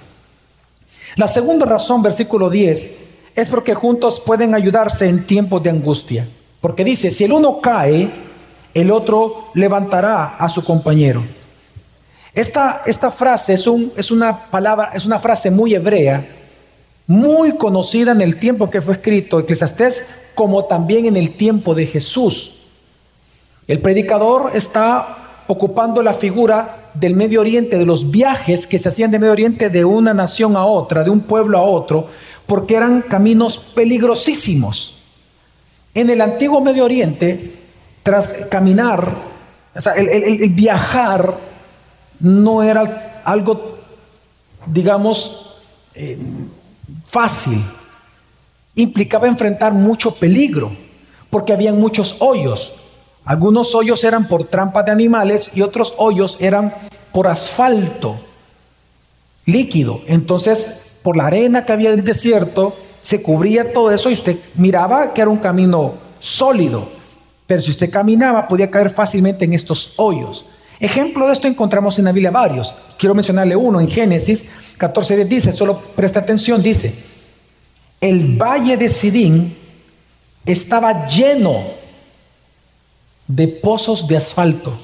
La 1.16 1.28
segunda 1.28 1.66
razón, 1.66 2.02
versículo 2.02 2.50
10, 2.50 2.92
es 3.36 3.50
porque 3.50 3.74
juntos 3.74 4.20
pueden 4.20 4.54
ayudarse 4.54 5.08
en 5.08 5.26
tiempos 5.26 5.64
de 5.64 5.70
angustia. 5.70 6.28
Porque 6.60 6.84
dice, 6.84 7.12
si 7.12 7.24
el 7.24 7.32
uno 7.32 7.62
cae, 7.62 8.12
el 8.74 8.92
otro 8.92 9.50
levantará 9.54 10.36
a 10.38 10.50
su 10.50 10.64
compañero. 10.64 11.26
Esta, 12.34 12.82
esta 12.86 13.10
frase 13.12 13.54
es, 13.54 13.66
un, 13.66 13.94
es, 13.96 14.12
una 14.12 14.50
palabra, 14.50 14.92
es 14.94 15.06
una 15.06 15.20
frase 15.20 15.50
muy 15.50 15.74
hebrea, 15.74 16.28
muy 17.08 17.56
conocida 17.56 18.12
en 18.12 18.20
el 18.20 18.38
tiempo 18.38 18.70
que 18.70 18.82
fue 18.82 18.96
escrito 18.96 19.40
Eclesiastés, 19.40 20.04
como 20.34 20.66
también 20.66 21.06
en 21.06 21.16
el 21.16 21.38
tiempo 21.38 21.74
de 21.74 21.86
Jesús. 21.86 22.64
El 23.68 23.80
predicador 23.80 24.52
está 24.54 25.44
ocupando 25.48 26.04
la 26.04 26.14
figura 26.14 26.85
del 26.96 27.16
Medio 27.16 27.42
Oriente, 27.42 27.78
de 27.78 27.86
los 27.86 28.10
viajes 28.12 28.66
que 28.68 28.80
se 28.80 28.90
hacían 28.90 29.12
de 29.12 29.20
Medio 29.20 29.34
Oriente 29.34 29.70
de 29.70 29.86
una 29.86 30.14
nación 30.14 30.56
a 30.56 30.66
otra, 30.66 31.04
de 31.04 31.10
un 31.10 31.22
pueblo 31.22 31.58
a 31.58 31.62
otro, 31.62 32.08
porque 32.46 32.76
eran 32.76 33.02
caminos 33.02 33.58
peligrosísimos. 33.58 34.96
En 35.94 36.10
el 36.10 36.22
antiguo 36.22 36.62
Medio 36.62 36.86
Oriente, 36.86 37.54
tras 38.04 38.28
caminar, 38.50 39.14
o 39.76 39.82
sea, 39.82 39.94
el, 39.94 40.50
viajar 40.50 41.38
no 42.20 42.64
era 42.64 43.22
algo, 43.26 43.78
digamos, 44.66 45.56
eh, 45.96 46.18
fácil. 47.08 47.62
Implicaba 48.76 49.28
enfrentar 49.28 49.74
mucho 49.74 50.16
peligro, 50.16 50.72
porque 51.30 51.54
habían 51.54 51.80
muchos 51.80 52.18
hoyos. 52.20 52.74
Algunos 53.26 53.74
hoyos 53.74 54.04
eran 54.04 54.28
por 54.28 54.48
trampas 54.48 54.86
de 54.86 54.92
animales 54.92 55.52
y 55.56 55.62
otros 55.62 55.96
hoyos 55.98 56.38
eran 56.40 56.74
por 57.12 57.28
asfalto 57.28 58.18
líquido. 59.46 60.02
Entonces, 60.08 60.82
por 61.02 61.18
la 61.18 61.28
arena 61.28 61.66
que 61.66 61.74
había 61.74 61.92
en 61.92 62.00
el 62.00 62.06
desierto, 62.06 62.76
se 63.00 63.22
cubría 63.22 63.74
todo 63.74 63.92
eso 63.92 64.10
y 64.10 64.14
usted 64.14 64.38
miraba 64.56 65.14
que 65.14 65.22
era 65.22 65.30
un 65.30 65.38
camino 65.38 65.96
sólido. 66.20 66.88
Pero 67.48 67.62
si 67.62 67.72
usted 67.72 67.92
caminaba, 67.92 68.48
podía 68.48 68.72
caer 68.72 68.90
fácilmente 68.90 69.46
en 69.46 69.54
estos 69.54 69.94
hoyos. 69.98 70.46
Ejemplo 70.80 71.28
de 71.28 71.34
esto 71.34 71.48
encontramos 71.48 71.98
en 72.00 72.06
la 72.06 72.12
Biblia 72.12 72.32
varios. 72.32 72.76
Quiero 72.98 73.16
mencionarle 73.16 73.56
uno 73.56 73.80
en 73.80 73.88
Génesis 73.88 74.46
14 74.78 75.26
dice, 75.26 75.54
solo 75.54 75.80
presta 75.96 76.20
atención, 76.20 76.62
dice, 76.62 76.94
el 78.02 78.38
valle 78.38 78.76
de 78.76 78.90
Sidín 78.90 79.56
estaba 80.46 81.08
lleno 81.08 81.64
de 83.28 83.48
pozos 83.48 84.08
de 84.08 84.18
asfalto. 84.18 84.78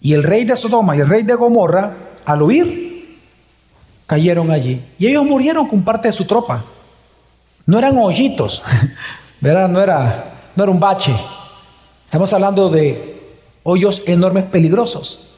Y 0.00 0.12
el 0.12 0.22
rey 0.22 0.44
de 0.44 0.56
Sodoma 0.56 0.96
y 0.96 1.00
el 1.00 1.08
rey 1.08 1.22
de 1.22 1.34
Gomorra, 1.34 1.96
al 2.24 2.42
huir, 2.42 3.18
cayeron 4.06 4.50
allí. 4.50 4.84
Y 4.98 5.06
ellos 5.06 5.24
murieron 5.24 5.66
con 5.66 5.82
parte 5.82 6.08
de 6.08 6.12
su 6.12 6.24
tropa. 6.24 6.64
No 7.66 7.78
eran 7.78 7.98
hoyitos, 7.98 8.62
¿verdad? 9.40 9.68
No 9.68 9.80
era, 9.80 10.50
no 10.54 10.62
era 10.62 10.72
un 10.72 10.80
bache. 10.80 11.14
Estamos 12.04 12.32
hablando 12.32 12.70
de 12.70 13.20
hoyos 13.64 14.02
enormes, 14.06 14.44
peligrosos. 14.44 15.28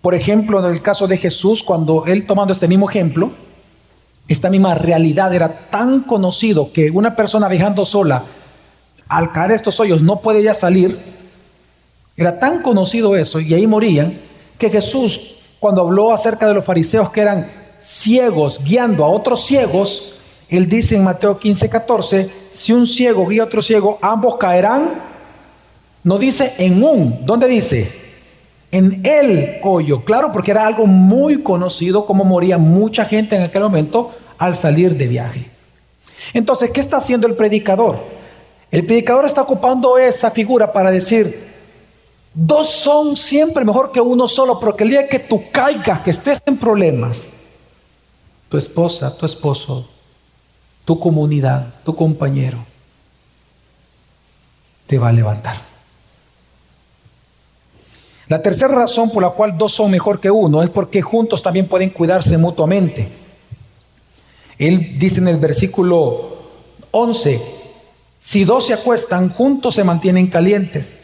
Por 0.00 0.14
ejemplo, 0.14 0.64
en 0.64 0.72
el 0.72 0.82
caso 0.82 1.06
de 1.06 1.18
Jesús, 1.18 1.62
cuando 1.62 2.06
él 2.06 2.26
tomando 2.26 2.52
este 2.52 2.68
mismo 2.68 2.88
ejemplo, 2.88 3.32
esta 4.28 4.48
misma 4.48 4.74
realidad 4.76 5.34
era 5.34 5.70
tan 5.70 6.02
conocido 6.02 6.72
que 6.72 6.90
una 6.90 7.16
persona 7.16 7.48
viajando 7.48 7.84
sola 7.84 8.24
al 9.10 9.32
caer 9.32 9.50
estos 9.50 9.78
hoyos 9.80 10.00
no 10.00 10.20
puede 10.20 10.42
ya 10.42 10.54
salir. 10.54 10.98
Era 12.16 12.38
tan 12.38 12.62
conocido 12.62 13.16
eso 13.16 13.40
y 13.40 13.52
ahí 13.52 13.66
morían 13.66 14.18
que 14.56 14.70
Jesús 14.70 15.36
cuando 15.58 15.82
habló 15.82 16.12
acerca 16.12 16.46
de 16.46 16.54
los 16.54 16.64
fariseos 16.64 17.10
que 17.10 17.20
eran 17.20 17.50
ciegos 17.78 18.62
guiando 18.64 19.04
a 19.04 19.08
otros 19.08 19.44
ciegos, 19.44 20.14
él 20.48 20.68
dice 20.68 20.96
en 20.96 21.04
Mateo 21.04 21.38
15, 21.38 21.68
14, 21.68 22.30
si 22.50 22.72
un 22.72 22.86
ciego 22.86 23.26
guía 23.26 23.42
a 23.42 23.46
otro 23.46 23.62
ciego, 23.62 23.98
ambos 24.00 24.36
caerán. 24.36 25.10
No 26.02 26.18
dice 26.18 26.54
en 26.58 26.82
un, 26.82 27.26
¿dónde 27.26 27.46
dice? 27.46 27.92
En 28.72 29.02
el 29.04 29.58
hoyo, 29.62 30.04
claro, 30.04 30.32
porque 30.32 30.50
era 30.50 30.66
algo 30.66 30.86
muy 30.86 31.42
conocido 31.42 32.06
como 32.06 32.24
moría 32.24 32.56
mucha 32.56 33.04
gente 33.04 33.36
en 33.36 33.42
aquel 33.42 33.62
momento 33.62 34.12
al 34.38 34.56
salir 34.56 34.96
de 34.96 35.08
viaje. 35.08 35.50
Entonces, 36.32 36.70
¿qué 36.70 36.80
está 36.80 36.96
haciendo 36.96 37.26
el 37.26 37.34
predicador? 37.34 38.19
El 38.70 38.86
predicador 38.86 39.26
está 39.26 39.42
ocupando 39.42 39.98
esa 39.98 40.30
figura 40.30 40.72
para 40.72 40.90
decir, 40.90 41.50
dos 42.32 42.70
son 42.70 43.16
siempre 43.16 43.64
mejor 43.64 43.90
que 43.90 44.00
uno 44.00 44.28
solo, 44.28 44.60
porque 44.60 44.84
el 44.84 44.90
día 44.90 45.08
que 45.08 45.18
tú 45.18 45.42
caigas, 45.50 46.00
que 46.00 46.10
estés 46.10 46.40
en 46.46 46.56
problemas, 46.56 47.30
tu 48.48 48.56
esposa, 48.56 49.16
tu 49.16 49.26
esposo, 49.26 49.88
tu 50.84 51.00
comunidad, 51.00 51.74
tu 51.84 51.96
compañero, 51.96 52.58
te 54.86 54.98
va 54.98 55.08
a 55.08 55.12
levantar. 55.12 55.70
La 58.28 58.40
tercera 58.40 58.72
razón 58.72 59.10
por 59.10 59.24
la 59.24 59.30
cual 59.30 59.58
dos 59.58 59.72
son 59.72 59.90
mejor 59.90 60.20
que 60.20 60.30
uno 60.30 60.62
es 60.62 60.70
porque 60.70 61.02
juntos 61.02 61.42
también 61.42 61.66
pueden 61.66 61.90
cuidarse 61.90 62.38
mutuamente. 62.38 63.08
Él 64.56 64.96
dice 64.98 65.18
en 65.18 65.26
el 65.26 65.38
versículo 65.38 66.38
11, 66.92 67.59
si 68.20 68.44
dos 68.44 68.66
se 68.66 68.74
acuestan, 68.74 69.30
juntos 69.30 69.74
se 69.74 69.82
mantienen 69.82 70.26
calientes. 70.26 70.94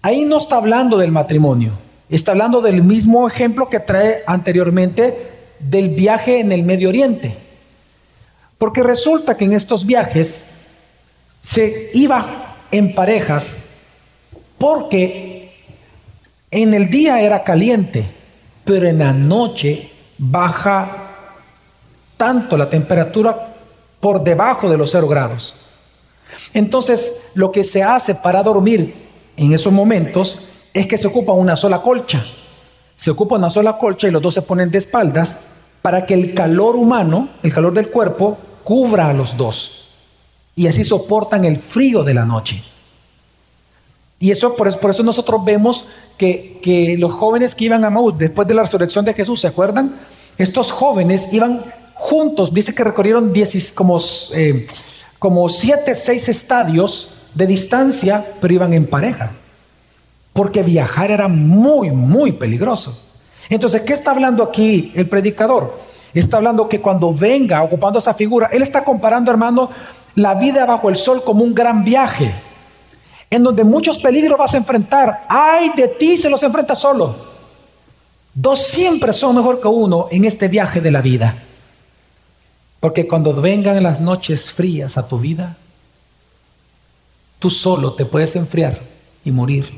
Ahí 0.00 0.24
no 0.24 0.38
está 0.38 0.56
hablando 0.56 0.96
del 0.96 1.12
matrimonio, 1.12 1.72
está 2.08 2.32
hablando 2.32 2.62
del 2.62 2.82
mismo 2.82 3.28
ejemplo 3.28 3.68
que 3.68 3.80
trae 3.80 4.22
anteriormente 4.26 5.30
del 5.60 5.90
viaje 5.90 6.40
en 6.40 6.50
el 6.50 6.62
Medio 6.62 6.88
Oriente. 6.88 7.36
Porque 8.56 8.82
resulta 8.82 9.36
que 9.36 9.44
en 9.44 9.52
estos 9.52 9.84
viajes 9.84 10.46
se 11.42 11.90
iba 11.92 12.56
en 12.70 12.94
parejas 12.94 13.58
porque 14.56 15.52
en 16.50 16.72
el 16.72 16.90
día 16.90 17.20
era 17.20 17.44
caliente, 17.44 18.08
pero 18.64 18.86
en 18.86 19.00
la 19.00 19.12
noche 19.12 19.90
baja 20.16 21.10
tanto 22.16 22.56
la 22.56 22.70
temperatura 22.70 23.54
por 24.00 24.24
debajo 24.24 24.70
de 24.70 24.78
los 24.78 24.90
cero 24.90 25.08
grados. 25.08 25.67
Entonces, 26.54 27.12
lo 27.34 27.52
que 27.52 27.64
se 27.64 27.82
hace 27.82 28.14
para 28.14 28.42
dormir 28.42 28.94
en 29.36 29.52
esos 29.52 29.72
momentos 29.72 30.48
es 30.72 30.86
que 30.86 30.98
se 30.98 31.06
ocupa 31.06 31.32
una 31.32 31.56
sola 31.56 31.82
colcha. 31.82 32.24
Se 32.96 33.10
ocupa 33.10 33.36
una 33.36 33.50
sola 33.50 33.78
colcha 33.78 34.08
y 34.08 34.10
los 34.10 34.22
dos 34.22 34.34
se 34.34 34.42
ponen 34.42 34.70
de 34.70 34.78
espaldas 34.78 35.40
para 35.82 36.04
que 36.04 36.14
el 36.14 36.34
calor 36.34 36.76
humano, 36.76 37.28
el 37.42 37.52
calor 37.52 37.72
del 37.72 37.90
cuerpo, 37.90 38.38
cubra 38.64 39.08
a 39.08 39.12
los 39.12 39.36
dos. 39.36 39.94
Y 40.54 40.66
así 40.66 40.84
soportan 40.84 41.44
el 41.44 41.56
frío 41.56 42.02
de 42.02 42.14
la 42.14 42.24
noche. 42.24 42.62
Y 44.20 44.32
eso 44.32 44.56
por, 44.56 44.66
eso, 44.66 44.80
por 44.80 44.90
eso 44.90 45.02
nosotros 45.02 45.44
vemos 45.44 45.86
que, 46.16 46.96
los 46.98 47.12
jóvenes 47.12 47.54
que 47.54 47.66
iban 47.66 47.84
a 47.84 47.90
Maús 47.90 48.18
después 48.18 48.48
de 48.48 48.54
la 48.54 48.62
resurrección 48.62 49.04
de 49.04 49.14
Jesús, 49.14 49.40
¿se 49.40 49.46
acuerdan? 49.46 49.96
Estos 50.36 50.72
jóvenes 50.72 51.28
iban 51.32 51.64
juntos, 51.94 52.52
dice 52.52 52.74
que 52.74 52.84
recorrieron 52.84 53.32
10, 53.32 53.72
como 53.72 53.98
eh, 54.34 54.66
como 55.18 55.48
siete, 55.48 55.94
seis 55.94 56.28
estadios 56.28 57.10
de 57.34 57.46
distancia, 57.46 58.24
pero 58.40 58.54
iban 58.54 58.72
en 58.72 58.86
pareja. 58.86 59.32
Porque 60.32 60.62
viajar 60.62 61.10
era 61.10 61.28
muy, 61.28 61.90
muy 61.90 62.32
peligroso. 62.32 63.02
Entonces, 63.48 63.82
¿qué 63.82 63.92
está 63.92 64.12
hablando 64.12 64.42
aquí 64.42 64.92
el 64.94 65.08
predicador? 65.08 65.78
Está 66.14 66.38
hablando 66.38 66.68
que 66.68 66.80
cuando 66.80 67.12
venga 67.12 67.62
ocupando 67.62 67.98
esa 67.98 68.14
figura, 68.14 68.48
él 68.52 68.62
está 68.62 68.84
comparando, 68.84 69.30
hermano, 69.30 69.70
la 70.14 70.34
vida 70.34 70.66
bajo 70.66 70.88
el 70.88 70.96
sol 70.96 71.22
como 71.24 71.44
un 71.44 71.54
gran 71.54 71.84
viaje, 71.84 72.34
en 73.30 73.42
donde 73.42 73.64
muchos 73.64 73.98
peligros 73.98 74.38
vas 74.38 74.54
a 74.54 74.58
enfrentar. 74.58 75.26
Ay 75.28 75.72
de 75.76 75.88
ti 75.88 76.16
se 76.16 76.30
los 76.30 76.42
enfrenta 76.42 76.74
solo. 76.74 77.14
Dos 78.34 78.66
siempre 78.66 79.12
son 79.12 79.36
mejor 79.36 79.60
que 79.60 79.68
uno 79.68 80.06
en 80.10 80.24
este 80.24 80.48
viaje 80.48 80.80
de 80.80 80.90
la 80.90 81.02
vida. 81.02 81.36
Porque 82.80 83.08
cuando 83.08 83.34
vengan 83.40 83.82
las 83.82 84.00
noches 84.00 84.52
frías 84.52 84.96
a 84.98 85.08
tu 85.08 85.18
vida, 85.18 85.56
tú 87.38 87.50
solo 87.50 87.94
te 87.94 88.04
puedes 88.04 88.36
enfriar 88.36 88.80
y 89.24 89.30
morir, 89.30 89.68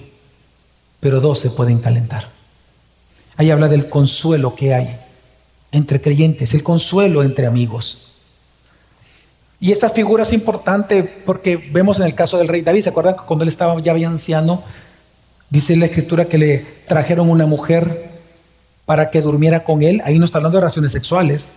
pero 1.00 1.20
dos 1.20 1.38
se 1.38 1.50
pueden 1.50 1.78
calentar. 1.78 2.28
Ahí 3.36 3.50
habla 3.50 3.68
del 3.68 3.88
consuelo 3.88 4.54
que 4.54 4.74
hay 4.74 4.98
entre 5.72 6.00
creyentes, 6.00 6.52
el 6.52 6.62
consuelo 6.62 7.22
entre 7.22 7.46
amigos. 7.46 8.12
Y 9.60 9.72
esta 9.72 9.90
figura 9.90 10.22
es 10.22 10.32
importante 10.32 11.02
porque 11.02 11.56
vemos 11.56 11.98
en 12.00 12.06
el 12.06 12.14
caso 12.14 12.38
del 12.38 12.48
rey 12.48 12.62
David, 12.62 12.82
¿se 12.82 12.88
acuerdan 12.90 13.14
que 13.14 13.24
cuando 13.26 13.44
él 13.44 13.48
estaba 13.48 13.78
ya 13.80 13.92
bien 13.92 14.12
anciano? 14.12 14.62
Dice 15.50 15.76
la 15.76 15.86
escritura 15.86 16.26
que 16.26 16.38
le 16.38 16.66
trajeron 16.86 17.28
una 17.28 17.46
mujer 17.46 18.10
para 18.86 19.10
que 19.10 19.20
durmiera 19.20 19.64
con 19.64 19.82
él. 19.82 20.00
Ahí 20.04 20.18
no 20.18 20.24
está 20.24 20.38
hablando 20.38 20.56
de 20.56 20.62
relaciones 20.62 20.92
sexuales, 20.92 21.52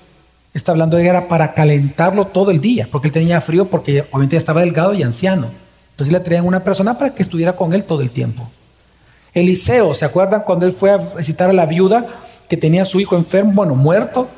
está 0.53 0.71
hablando 0.71 0.97
de 0.97 1.03
que 1.03 1.09
era 1.09 1.27
para 1.27 1.53
calentarlo 1.53 2.27
todo 2.27 2.51
el 2.51 2.61
día, 2.61 2.87
porque 2.91 3.07
él 3.07 3.13
tenía 3.13 3.41
frío, 3.41 3.65
porque 3.65 4.01
obviamente 4.11 4.37
estaba 4.37 4.61
delgado 4.61 4.93
y 4.93 5.03
anciano. 5.03 5.49
Entonces 5.91 6.13
le 6.13 6.19
traían 6.19 6.45
una 6.45 6.63
persona 6.63 6.97
para 6.97 7.13
que 7.13 7.23
estuviera 7.23 7.55
con 7.55 7.73
él 7.73 7.83
todo 7.83 8.01
el 8.01 8.11
tiempo. 8.11 8.49
Eliseo, 9.33 9.93
¿se 9.95 10.05
acuerdan 10.05 10.43
cuando 10.45 10.65
él 10.65 10.73
fue 10.73 10.91
a 10.91 10.97
visitar 10.97 11.49
a 11.49 11.53
la 11.53 11.65
viuda 11.65 12.07
que 12.47 12.57
tenía 12.57 12.83
a 12.83 12.85
su 12.85 12.99
hijo 12.99 13.15
enfermo, 13.15 13.53
bueno, 13.53 13.75
muerto? 13.75 14.29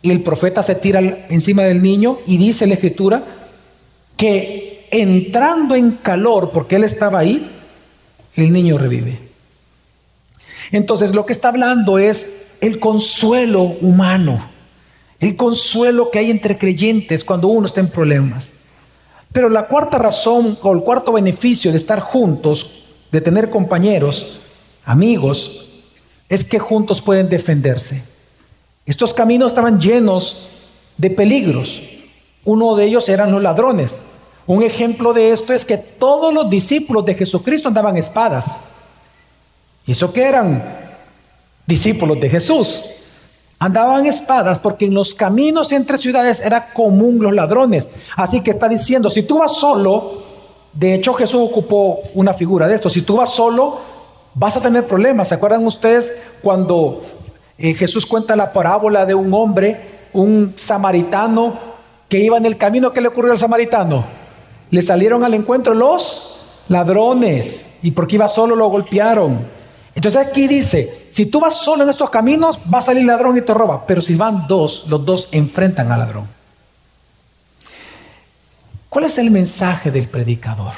Y 0.00 0.10
el 0.10 0.22
profeta 0.22 0.62
se 0.62 0.74
tira 0.74 1.00
encima 1.28 1.62
del 1.62 1.82
niño 1.82 2.18
y 2.26 2.38
dice 2.38 2.66
la 2.66 2.74
escritura 2.74 3.22
que 4.16 4.86
entrando 4.90 5.74
en 5.74 5.92
calor, 5.92 6.50
porque 6.50 6.76
él 6.76 6.84
estaba 6.84 7.18
ahí, 7.18 7.50
el 8.36 8.52
niño 8.52 8.78
revive. 8.78 9.18
Entonces 10.70 11.14
lo 11.14 11.26
que 11.26 11.32
está 11.32 11.48
hablando 11.48 11.98
es 11.98 12.46
el 12.60 12.80
consuelo 12.80 13.62
humano 13.62 14.51
el 15.22 15.36
consuelo 15.36 16.10
que 16.10 16.18
hay 16.18 16.32
entre 16.32 16.58
creyentes 16.58 17.24
cuando 17.24 17.46
uno 17.46 17.66
está 17.66 17.78
en 17.78 17.88
problemas. 17.88 18.50
Pero 19.32 19.48
la 19.48 19.68
cuarta 19.68 19.96
razón 19.96 20.58
o 20.60 20.72
el 20.72 20.80
cuarto 20.80 21.12
beneficio 21.12 21.70
de 21.70 21.76
estar 21.76 22.00
juntos, 22.00 22.82
de 23.12 23.20
tener 23.20 23.48
compañeros, 23.48 24.40
amigos, 24.84 25.68
es 26.28 26.42
que 26.42 26.58
juntos 26.58 27.00
pueden 27.00 27.28
defenderse. 27.28 28.02
Estos 28.84 29.14
caminos 29.14 29.52
estaban 29.52 29.80
llenos 29.80 30.48
de 30.96 31.10
peligros. 31.10 31.80
Uno 32.44 32.74
de 32.74 32.86
ellos 32.86 33.08
eran 33.08 33.30
los 33.30 33.40
ladrones. 33.40 34.00
Un 34.48 34.64
ejemplo 34.64 35.12
de 35.12 35.30
esto 35.30 35.52
es 35.52 35.64
que 35.64 35.78
todos 35.78 36.34
los 36.34 36.50
discípulos 36.50 37.06
de 37.06 37.14
Jesucristo 37.14 37.68
andaban 37.68 37.96
espadas. 37.96 38.60
¿Y 39.86 39.92
eso 39.92 40.12
qué 40.12 40.24
eran? 40.24 40.96
Discípulos 41.64 42.20
de 42.20 42.28
Jesús. 42.28 43.01
Andaban 43.62 44.06
espadas 44.06 44.58
porque 44.58 44.86
en 44.86 44.94
los 44.94 45.14
caminos 45.14 45.70
entre 45.70 45.96
ciudades 45.96 46.40
era 46.40 46.72
común 46.72 47.22
los 47.22 47.32
ladrones. 47.32 47.90
Así 48.16 48.40
que 48.40 48.50
está 48.50 48.68
diciendo, 48.68 49.08
si 49.08 49.22
tú 49.22 49.38
vas 49.38 49.54
solo, 49.54 50.14
de 50.72 50.94
hecho 50.94 51.14
Jesús 51.14 51.40
ocupó 51.40 52.00
una 52.14 52.34
figura 52.34 52.66
de 52.66 52.74
esto, 52.74 52.90
si 52.90 53.02
tú 53.02 53.18
vas 53.18 53.30
solo, 53.30 53.78
vas 54.34 54.56
a 54.56 54.60
tener 54.60 54.84
problemas. 54.84 55.28
¿Se 55.28 55.36
acuerdan 55.36 55.64
ustedes 55.64 56.10
cuando 56.42 57.04
eh, 57.56 57.72
Jesús 57.74 58.04
cuenta 58.04 58.34
la 58.34 58.52
parábola 58.52 59.06
de 59.06 59.14
un 59.14 59.32
hombre, 59.32 60.08
un 60.12 60.54
samaritano, 60.56 61.54
que 62.08 62.18
iba 62.18 62.36
en 62.38 62.46
el 62.46 62.56
camino? 62.56 62.92
¿Qué 62.92 63.00
le 63.00 63.06
ocurrió 63.06 63.30
al 63.30 63.38
samaritano? 63.38 64.04
Le 64.70 64.82
salieron 64.82 65.22
al 65.22 65.34
encuentro 65.34 65.72
los 65.72 66.48
ladrones 66.68 67.70
y 67.80 67.92
porque 67.92 68.16
iba 68.16 68.28
solo 68.28 68.56
lo 68.56 68.66
golpearon. 68.70 69.61
Entonces 69.94 70.20
aquí 70.20 70.48
dice, 70.48 71.06
si 71.10 71.26
tú 71.26 71.40
vas 71.40 71.62
solo 71.62 71.82
en 71.82 71.90
estos 71.90 72.08
caminos, 72.08 72.58
va 72.72 72.78
a 72.78 72.82
salir 72.82 73.04
ladrón 73.04 73.36
y 73.36 73.42
te 73.42 73.52
roba. 73.52 73.86
Pero 73.86 74.00
si 74.00 74.14
van 74.14 74.46
dos, 74.48 74.86
los 74.88 75.04
dos 75.04 75.28
enfrentan 75.32 75.92
al 75.92 76.00
ladrón. 76.00 76.26
¿Cuál 78.88 79.04
es 79.06 79.18
el 79.18 79.30
mensaje 79.30 79.90
del 79.90 80.08
predicador? 80.08 80.72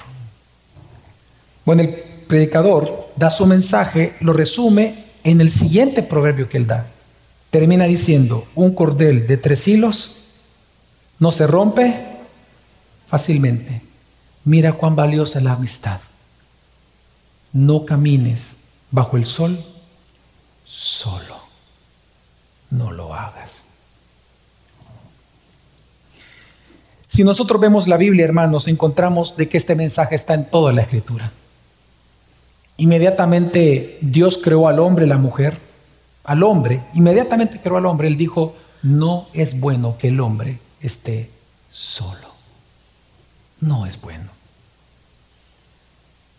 Bueno, 1.65 1.83
el 1.83 1.95
predicador 2.27 3.13
da 3.17 3.31
su 3.31 3.47
mensaje, 3.47 4.17
lo 4.21 4.33
resume 4.33 5.05
en 5.23 5.41
el 5.41 5.51
siguiente 5.51 6.03
proverbio 6.03 6.49
que 6.49 6.59
él 6.59 6.67
da. 6.67 6.87
Termina 7.51 7.85
diciendo, 7.85 8.47
un 8.55 8.75
cordel 8.75 9.27
de 9.27 9.37
tres 9.37 9.67
hilos 9.69 10.29
no 11.21 11.31
se 11.31 11.47
rompe 11.47 11.95
fácilmente. 13.07 13.81
Mira 14.45 14.73
cuán 14.73 14.97
valiosa 14.97 15.39
es 15.39 15.45
la 15.45 15.53
amistad. 15.53 16.01
No 17.53 17.87
camines 17.87 18.54
bajo 18.95 19.17
el 19.17 19.27
sol 19.27 19.59
solo. 20.65 21.37
No 22.71 22.93
lo 22.93 23.13
hagas. 23.13 23.63
Si 27.09 27.25
nosotros 27.25 27.61
vemos 27.61 27.89
la 27.89 27.97
Biblia, 27.97 28.25
hermanos, 28.25 28.69
encontramos 28.69 29.37
de 29.37 29.49
que 29.49 29.57
este 29.57 29.75
mensaje 29.75 30.15
está 30.15 30.35
en 30.35 30.49
toda 30.49 30.73
la 30.73 30.83
escritura. 30.83 31.33
Inmediatamente 32.77 33.99
Dios 34.01 34.39
creó 34.39 34.69
al 34.69 34.79
hombre 34.79 35.09
la 35.09 35.19
mujer. 35.19 35.59
Al 36.23 36.45
hombre, 36.45 36.85
inmediatamente 36.95 37.61
creó 37.61 37.77
al 37.77 37.87
hombre. 37.87 38.07
Él 38.07 38.17
dijo, 38.17 38.55
no 38.83 39.27
es 39.33 39.59
bueno 39.59 39.97
que 39.99 40.09
el 40.09 40.21
hombre 40.21 40.59
esté 40.81 41.31
solo. 41.73 42.29
No 43.61 43.87
es 43.87 44.01
bueno. 44.01 44.31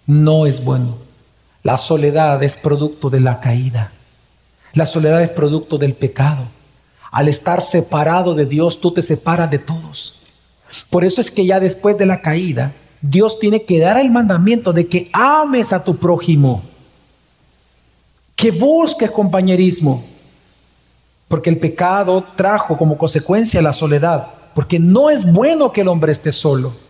No 0.06 0.46
es 0.46 0.64
bueno. 0.64 1.05
La 1.66 1.80
soledad 1.80 2.44
es 2.44 2.58
producto 2.58 3.10
de 3.10 3.20
la 3.20 3.40
caída. 3.40 3.92
La 4.74 4.86
soledad 4.86 5.24
es 5.24 5.32
producto 5.32 5.80
del 5.80 5.96
pecado. 5.96 6.44
Al 7.10 7.28
estar 7.28 7.64
separado 7.64 8.36
de 8.36 8.46
Dios, 8.46 8.80
tú 8.80 8.92
te 8.92 9.02
separas 9.02 9.50
de 9.50 9.58
todos. 9.58 10.14
Por 10.92 11.04
eso 11.04 11.22
es 11.22 11.32
que 11.32 11.44
ya 11.44 11.60
después 11.60 11.98
de 11.98 12.06
la 12.06 12.22
caída, 12.22 12.74
Dios 13.02 13.40
tiene 13.40 13.64
que 13.64 13.80
dar 13.80 13.98
el 13.98 14.12
mandamiento 14.12 14.74
de 14.74 14.86
que 14.86 15.10
ames 15.12 15.74
a 15.74 15.84
tu 15.84 15.98
prójimo, 15.98 16.62
que 18.36 18.52
busques 18.52 19.10
compañerismo, 19.10 20.04
porque 21.28 21.50
el 21.50 21.58
pecado 21.58 22.24
trajo 22.36 22.78
como 22.78 22.96
consecuencia 22.96 23.60
la 23.64 23.74
soledad, 23.74 24.28
porque 24.54 24.78
no 24.78 25.10
es 25.10 25.34
bueno 25.34 25.72
que 25.72 25.82
el 25.82 25.88
hombre 25.88 26.12
esté 26.12 26.32
solo. 26.32 26.85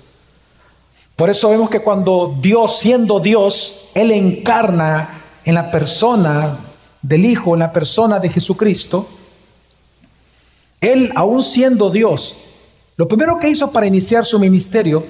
Por 1.15 1.29
eso 1.29 1.49
vemos 1.49 1.69
que 1.69 1.81
cuando 1.81 2.37
Dios, 2.41 2.79
siendo 2.79 3.19
Dios, 3.19 3.89
Él 3.93 4.11
encarna 4.11 5.21
en 5.45 5.55
la 5.55 5.71
persona 5.71 6.59
del 7.01 7.25
Hijo, 7.25 7.53
en 7.53 7.59
la 7.59 7.71
persona 7.71 8.19
de 8.19 8.29
Jesucristo, 8.29 9.07
Él, 10.81 11.11
aún 11.15 11.41
siendo 11.41 11.89
Dios, 11.89 12.35
lo 12.97 13.07
primero 13.07 13.39
que 13.39 13.49
hizo 13.49 13.71
para 13.71 13.85
iniciar 13.85 14.25
su 14.25 14.39
ministerio 14.39 15.05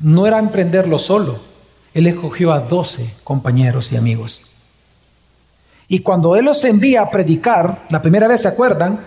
no 0.00 0.26
era 0.26 0.38
emprenderlo 0.38 0.98
solo. 0.98 1.38
Él 1.94 2.06
escogió 2.06 2.52
a 2.52 2.60
doce 2.60 3.14
compañeros 3.24 3.90
y 3.92 3.96
amigos. 3.96 4.42
Y 5.88 6.00
cuando 6.00 6.36
Él 6.36 6.44
los 6.44 6.62
envía 6.64 7.00
a 7.00 7.10
predicar, 7.10 7.86
la 7.88 8.02
primera 8.02 8.28
vez 8.28 8.42
se 8.42 8.48
acuerdan, 8.48 9.00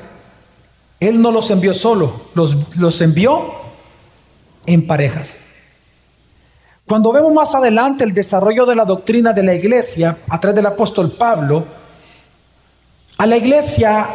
Él 1.00 1.22
no 1.22 1.30
los 1.30 1.52
envió 1.52 1.76
solo, 1.76 2.22
los, 2.34 2.76
los 2.76 3.02
envió 3.02 3.52
en 4.66 4.88
parejas. 4.88 5.38
Cuando 6.90 7.12
vemos 7.12 7.32
más 7.32 7.54
adelante 7.54 8.04
el 8.04 8.16
desarrollo 8.16 8.66
de 8.66 8.76
la 8.76 8.84
doctrina 8.84 9.32
de 9.32 9.44
la 9.44 9.54
iglesia 9.54 10.18
a 10.28 10.40
través 10.40 10.56
del 10.56 10.66
apóstol 10.66 11.12
Pablo, 11.12 11.64
a 13.16 13.28
la 13.28 13.38
iglesia 13.38 14.08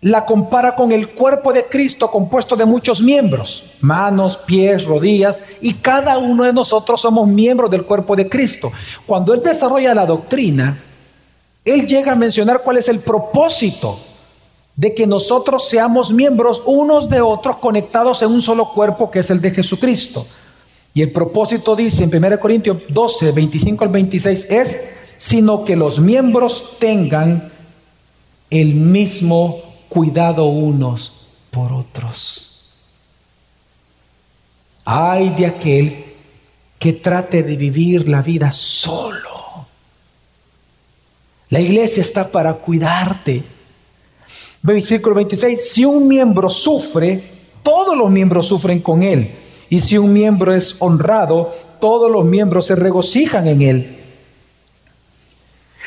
la 0.00 0.24
compara 0.24 0.74
con 0.74 0.90
el 0.90 1.10
cuerpo 1.10 1.52
de 1.52 1.66
Cristo 1.66 2.10
compuesto 2.10 2.56
de 2.56 2.64
muchos 2.64 3.02
miembros, 3.02 3.62
manos, 3.82 4.38
pies, 4.38 4.86
rodillas, 4.86 5.42
y 5.60 5.74
cada 5.74 6.16
uno 6.16 6.44
de 6.44 6.54
nosotros 6.54 6.98
somos 6.98 7.28
miembros 7.28 7.70
del 7.70 7.84
cuerpo 7.84 8.16
de 8.16 8.26
Cristo. 8.26 8.72
Cuando 9.04 9.34
Él 9.34 9.42
desarrolla 9.42 9.94
la 9.94 10.06
doctrina, 10.06 10.82
Él 11.62 11.86
llega 11.86 12.12
a 12.12 12.14
mencionar 12.14 12.62
cuál 12.62 12.78
es 12.78 12.88
el 12.88 13.00
propósito 13.00 14.00
de 14.76 14.94
que 14.94 15.06
nosotros 15.06 15.68
seamos 15.68 16.10
miembros 16.10 16.62
unos 16.64 17.10
de 17.10 17.20
otros 17.20 17.58
conectados 17.58 18.22
en 18.22 18.32
un 18.32 18.40
solo 18.40 18.72
cuerpo 18.72 19.10
que 19.10 19.18
es 19.18 19.30
el 19.30 19.42
de 19.42 19.50
Jesucristo. 19.50 20.24
Y 20.96 21.02
el 21.02 21.12
propósito 21.12 21.76
dice 21.76 22.04
en 22.04 22.24
1 22.24 22.40
Corintios 22.40 22.78
12, 22.88 23.32
25 23.32 23.84
al 23.84 23.90
26 23.90 24.46
es, 24.48 24.80
sino 25.18 25.62
que 25.62 25.76
los 25.76 26.00
miembros 26.00 26.78
tengan 26.78 27.52
el 28.48 28.74
mismo 28.74 29.60
cuidado 29.90 30.46
unos 30.46 31.12
por 31.50 31.70
otros. 31.70 32.64
Ay 34.86 35.34
de 35.36 35.44
aquel 35.44 36.04
que 36.78 36.94
trate 36.94 37.42
de 37.42 37.56
vivir 37.56 38.08
la 38.08 38.22
vida 38.22 38.50
solo. 38.50 39.66
La 41.50 41.60
iglesia 41.60 42.00
está 42.00 42.26
para 42.26 42.54
cuidarte. 42.54 43.44
Versículo 44.62 45.14
26, 45.16 45.72
si 45.72 45.84
un 45.84 46.08
miembro 46.08 46.48
sufre, 46.48 47.22
todos 47.62 47.94
los 47.94 48.08
miembros 48.08 48.46
sufren 48.46 48.78
con 48.78 49.02
él. 49.02 49.44
Y 49.68 49.80
si 49.80 49.98
un 49.98 50.12
miembro 50.12 50.54
es 50.54 50.76
honrado, 50.78 51.50
todos 51.80 52.10
los 52.10 52.24
miembros 52.24 52.66
se 52.66 52.76
regocijan 52.76 53.46
en 53.48 53.62
él. 53.62 53.96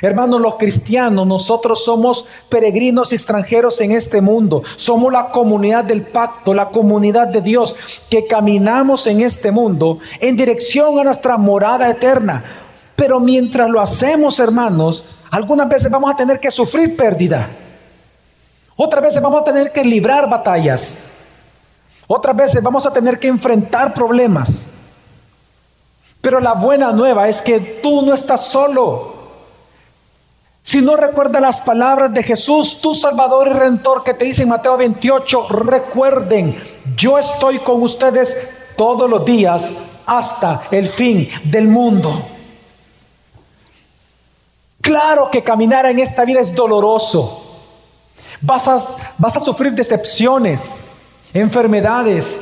Hermanos, 0.01 0.39
los 0.39 0.55
cristianos, 0.55 1.27
nosotros 1.27 1.83
somos 1.83 2.25
peregrinos 2.47 3.11
extranjeros 3.11 3.81
en 3.81 3.91
este 3.91 4.21
mundo. 4.21 4.63
Somos 4.77 5.11
la 5.11 5.29
comunidad 5.29 5.83
del 5.83 6.03
pacto, 6.03 6.53
la 6.53 6.69
comunidad 6.69 7.27
de 7.27 7.41
Dios, 7.41 7.75
que 8.09 8.25
caminamos 8.25 9.07
en 9.07 9.21
este 9.21 9.51
mundo 9.51 9.99
en 10.21 10.37
dirección 10.37 10.99
a 10.99 11.03
nuestra 11.03 11.37
morada 11.37 11.89
eterna. 11.89 12.43
Pero 12.95 13.19
mientras 13.19 13.69
lo 13.69 13.81
hacemos, 13.81 14.39
hermanos, 14.39 15.03
algunas 15.31 15.67
veces 15.67 15.91
vamos 15.91 16.11
a 16.11 16.15
tener 16.15 16.39
que 16.39 16.51
sufrir 16.51 16.95
pérdida. 16.95 17.49
Otras 18.77 19.03
veces 19.03 19.21
vamos 19.21 19.41
a 19.41 19.43
tener 19.43 19.73
que 19.73 19.83
librar 19.83 20.29
batallas. 20.29 20.97
Otras 22.11 22.35
veces 22.35 22.63
vamos 22.63 22.87
a 22.87 22.91
tener 22.91 23.19
que 23.19 23.27
enfrentar 23.27 23.93
problemas. 23.93 24.71
Pero 26.21 26.39
la 26.39 26.53
buena 26.53 26.91
nueva 26.91 27.27
es 27.27 27.39
que 27.39 27.59
tú 27.83 28.01
no 28.01 28.15
estás 28.15 28.47
solo. 28.47 29.13
Si 30.63 30.81
no 30.81 30.95
recuerda 30.95 31.39
las 31.39 31.59
palabras 31.59 32.11
de 32.11 32.23
Jesús, 32.23 32.81
tu 32.81 32.95
Salvador 32.95 33.49
y 33.49 33.51
Redentor, 33.51 34.03
que 34.03 34.15
te 34.15 34.25
dice 34.25 34.41
en 34.41 34.49
Mateo 34.49 34.75
28, 34.75 35.49
recuerden, 35.49 36.59
yo 36.95 37.15
estoy 37.19 37.59
con 37.59 37.83
ustedes 37.83 38.35
todos 38.75 39.07
los 39.07 39.23
días 39.23 39.71
hasta 40.07 40.63
el 40.71 40.87
fin 40.87 41.29
del 41.43 41.67
mundo. 41.67 42.25
Claro 44.81 45.29
que 45.29 45.43
caminar 45.43 45.85
en 45.85 45.99
esta 45.99 46.25
vida 46.25 46.39
es 46.39 46.55
doloroso. 46.55 47.45
Vas 48.41 48.67
a, 48.67 48.83
vas 49.19 49.37
a 49.37 49.39
sufrir 49.39 49.73
decepciones 49.73 50.75
enfermedades. 51.33 52.39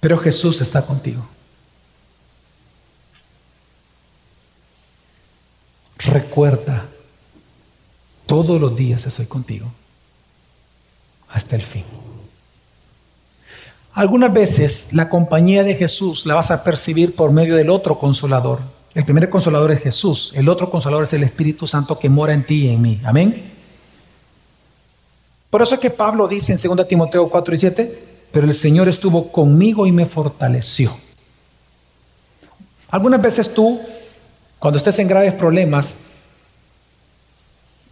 Pero 0.00 0.18
Jesús 0.18 0.60
está 0.60 0.84
contigo. 0.84 1.26
Recuerda, 5.98 6.86
todos 8.26 8.60
los 8.60 8.76
días 8.76 9.06
estoy 9.06 9.26
contigo 9.26 9.72
hasta 11.30 11.56
el 11.56 11.62
fin. 11.62 11.84
Algunas 13.94 14.32
veces 14.32 14.88
la 14.90 15.08
compañía 15.08 15.62
de 15.62 15.76
Jesús 15.76 16.26
la 16.26 16.34
vas 16.34 16.50
a 16.50 16.64
percibir 16.64 17.14
por 17.14 17.30
medio 17.30 17.56
del 17.56 17.70
otro 17.70 17.98
consolador. 17.98 18.60
El 18.94 19.04
primer 19.04 19.28
consolador 19.28 19.72
es 19.72 19.82
Jesús, 19.82 20.32
el 20.36 20.48
otro 20.48 20.70
consolador 20.70 21.04
es 21.04 21.12
el 21.12 21.24
Espíritu 21.24 21.66
Santo 21.66 21.98
que 21.98 22.08
mora 22.08 22.32
en 22.32 22.46
ti 22.46 22.66
y 22.66 22.68
en 22.68 22.80
mí. 22.80 23.00
Amén. 23.04 23.50
Por 25.50 25.62
eso 25.62 25.74
es 25.74 25.80
que 25.80 25.90
Pablo 25.90 26.28
dice 26.28 26.52
en 26.52 26.76
2 26.76 26.86
Timoteo 26.86 27.28
4 27.28 27.54
y 27.54 27.58
7, 27.58 28.04
pero 28.30 28.46
el 28.46 28.54
Señor 28.54 28.88
estuvo 28.88 29.32
conmigo 29.32 29.86
y 29.86 29.92
me 29.92 30.06
fortaleció. 30.06 30.96
Algunas 32.88 33.20
veces 33.20 33.52
tú, 33.52 33.80
cuando 34.60 34.78
estés 34.78 34.98
en 35.00 35.08
graves 35.08 35.34
problemas, 35.34 35.96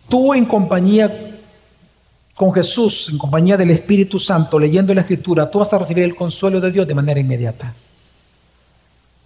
tú 0.08 0.34
en 0.34 0.44
compañía 0.44 1.40
con 2.34 2.52
Jesús, 2.52 3.08
en 3.10 3.18
compañía 3.18 3.56
del 3.56 3.72
Espíritu 3.72 4.20
Santo, 4.20 4.58
leyendo 4.58 4.94
la 4.94 5.00
Escritura, 5.00 5.50
tú 5.50 5.58
vas 5.58 5.72
a 5.72 5.78
recibir 5.78 6.04
el 6.04 6.14
consuelo 6.14 6.60
de 6.60 6.70
Dios 6.70 6.86
de 6.86 6.94
manera 6.94 7.18
inmediata. 7.18 7.74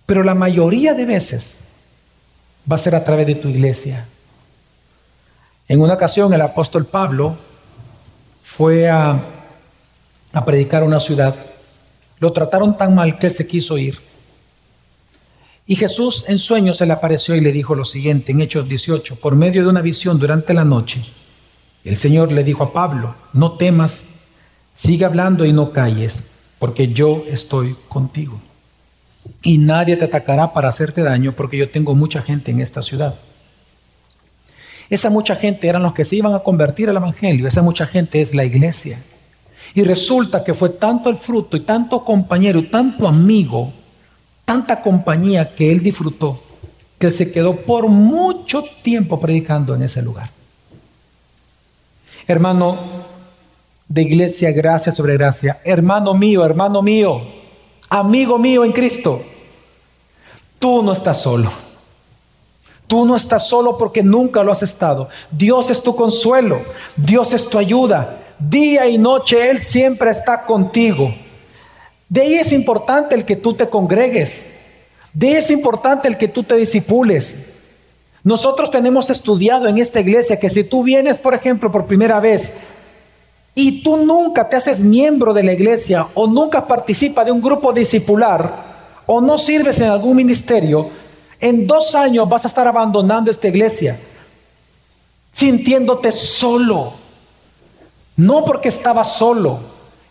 Pero 0.07 0.23
la 0.23 0.35
mayoría 0.35 0.95
de 0.95 1.05
veces 1.05 1.59
va 2.71 2.77
a 2.77 2.79
ser 2.79 2.95
a 2.95 3.05
través 3.05 3.27
de 3.27 3.37
tu 3.37 3.49
iglesia. 3.49 4.07
En 5.69 5.81
una 5.81 5.95
ocasión 5.95 6.33
el 6.33 6.41
apóstol 6.41 6.87
Pablo 6.87 7.37
fue 8.43 8.89
a, 8.89 9.21
predicar 10.45 10.83
a 10.83 10.87
una 10.87 11.01
ciudad. 11.01 11.35
Lo 12.21 12.33
trataron 12.33 12.77
tan 12.77 12.95
mal 12.95 13.19
que 13.19 13.27
él 13.27 13.33
se 13.33 13.47
quiso 13.47 13.77
ir. 13.77 13.99
Y 15.67 15.75
Jesús 15.75 16.25
en 16.29 16.39
sueños 16.39 16.77
se 16.77 16.87
le 16.87 16.93
apareció 16.93 17.35
y 17.35 17.41
le 17.41 17.51
dijo 17.51 17.75
lo 17.75 17.85
siguiente 17.85 18.31
en 18.31 18.41
Hechos 18.41 18.69
18, 18.69 19.17
por 19.17 19.35
medio 19.35 19.63
de 19.63 19.69
una 19.69 19.83
visión 19.83 20.19
durante 20.19 20.55
la 20.55 20.65
noche. 20.65 21.05
El 21.85 21.97
Señor 21.97 22.31
le 22.31 22.45
dijo 22.45 22.63
a 22.63 22.73
Pablo, 22.73 23.17
no 23.33 23.53
temas, 23.53 24.03
sigue 24.75 25.05
hablando 25.05 25.45
y 25.45 25.53
no 25.53 25.73
calles, 25.73 26.23
porque 26.61 26.93
yo 26.93 27.25
estoy 27.27 27.77
contigo. 27.89 28.41
Y 29.43 29.59
nadie 29.59 29.97
te 29.97 30.05
atacará 30.05 30.53
para 30.53 30.69
hacerte 30.69 31.03
daño, 31.03 31.33
porque 31.33 31.57
yo 31.57 31.71
tengo 31.71 31.95
mucha 31.95 32.23
gente 32.23 32.51
en 32.51 32.61
esta 32.61 32.83
ciudad. 32.83 33.15
Esa 34.89 35.11
mucha 35.11 35.35
gente 35.37 35.67
eran 35.67 35.83
los 35.83 35.95
que 35.95 36.05
se 36.05 36.17
iban 36.17 36.35
a 36.35 36.41
convertir 36.41 36.89
al 36.89 36.97
Evangelio, 36.97 37.49
esa 37.49 37.63
mucha 37.63 37.87
gente 37.87 38.21
es 38.21 38.35
la 38.35 38.45
iglesia. 38.45 39.03
Y 39.75 39.83
resulta 39.83 40.45
que 40.45 40.55
fue 40.55 40.71
tanto 40.71 41.11
el 41.11 41.17
fruto 41.17 41.57
y 41.57 41.61
tanto 41.61 42.05
compañero 42.05 42.59
y 42.61 42.65
tanto 42.65 43.07
amigo, 43.09 43.73
tanta 44.45 44.81
compañía 44.81 45.55
que 45.55 45.71
él 45.71 45.83
disfrutó, 45.83 46.43
que 46.99 47.11
se 47.11 47.31
quedó 47.31 47.57
por 47.57 47.89
mucho 47.89 48.65
tiempo 48.83 49.21
predicando 49.21 49.75
en 49.75 49.83
ese 49.83 50.03
lugar. 50.03 50.31
Hermano 52.29 52.79
de 53.89 54.03
iglesia, 54.03 54.51
gracia 54.53 54.93
sobre 54.93 55.15
gracia. 55.15 55.61
Hermano 55.65 56.15
mío, 56.15 56.45
hermano 56.45 56.83
mío, 56.83 57.21
amigo 57.89 58.39
mío 58.39 58.65
en 58.65 58.73
Cristo. 58.73 59.23
Tú 60.59 60.83
no 60.83 60.93
estás 60.93 61.23
solo. 61.23 61.51
Tú 62.87 63.05
no 63.05 63.17
estás 63.17 63.49
solo 63.49 63.77
porque 63.77 64.03
nunca 64.03 64.43
lo 64.43 64.53
has 64.53 64.63
estado. 64.63 65.09
Dios 65.31 65.71
es 65.71 65.83
tu 65.83 65.95
consuelo. 65.97 66.63
Dios 66.97 67.33
es 67.33 67.49
tu 67.49 67.59
ayuda. 67.59 68.23
Día 68.39 68.87
y 68.89 68.99
noche 68.99 69.51
Él 69.51 69.61
siempre 69.61 70.11
está 70.11 70.43
contigo. 70.43 71.13
De 72.09 72.21
ahí 72.21 72.35
es 72.35 72.53
importante 72.53 73.15
el 73.15 73.25
que 73.25 73.37
tú 73.37 73.55
te 73.55 73.69
congregues. 73.69 74.53
De 75.13 75.29
ahí 75.29 75.35
es 75.35 75.51
importante 75.51 76.07
el 76.07 76.17
que 76.17 76.29
tú 76.29 76.45
te 76.45 76.55
disipules. 76.55 77.53
Nosotros 78.23 78.71
tenemos 78.71 79.11
estudiado 79.11 79.67
en 79.69 79.79
esta 79.79 80.01
iglesia 80.01 80.39
que 80.39 80.51
si 80.51 80.65
tú 80.65 80.83
vienes, 80.83 81.19
por 81.19 81.35
ejemplo, 81.35 81.71
por 81.71 81.87
primera 81.87 82.21
vez 82.21 82.53
y 83.59 83.83
tú 83.83 83.97
nunca 83.97 84.47
te 84.47 84.57
haces 84.57 84.83
miembro 84.83 85.33
de 85.33 85.43
la 85.43 85.55
iglesia 85.55 86.09
o 86.13 86.27
nunca 86.27 86.67
participas 86.67 87.25
de 87.25 87.33
un 87.33 87.41
grupo 87.41 87.73
discipular 87.73 89.03
o 89.07 89.23
no 89.23 89.39
sirves 89.39 89.79
en 89.79 89.89
algún 89.89 90.15
ministerio, 90.15 90.91
en 91.41 91.67
dos 91.67 91.95
años 91.95 92.29
vas 92.29 92.45
a 92.45 92.49
estar 92.49 92.69
abandonando 92.69 93.31
esta 93.31 93.49
iglesia, 93.49 93.99
sintiéndote 95.33 96.13
solo. 96.13 96.93
No 98.17 98.45
porque 98.45 98.69
estabas 98.69 99.17
solo, 99.17 99.59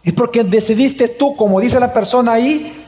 es 0.04 0.14
porque 0.16 0.44
decidiste 0.44 1.08
tú, 1.08 1.36
como 1.36 1.60
dice 1.60 1.80
la 1.80 1.94
persona 1.94 2.34
ahí, 2.34 2.84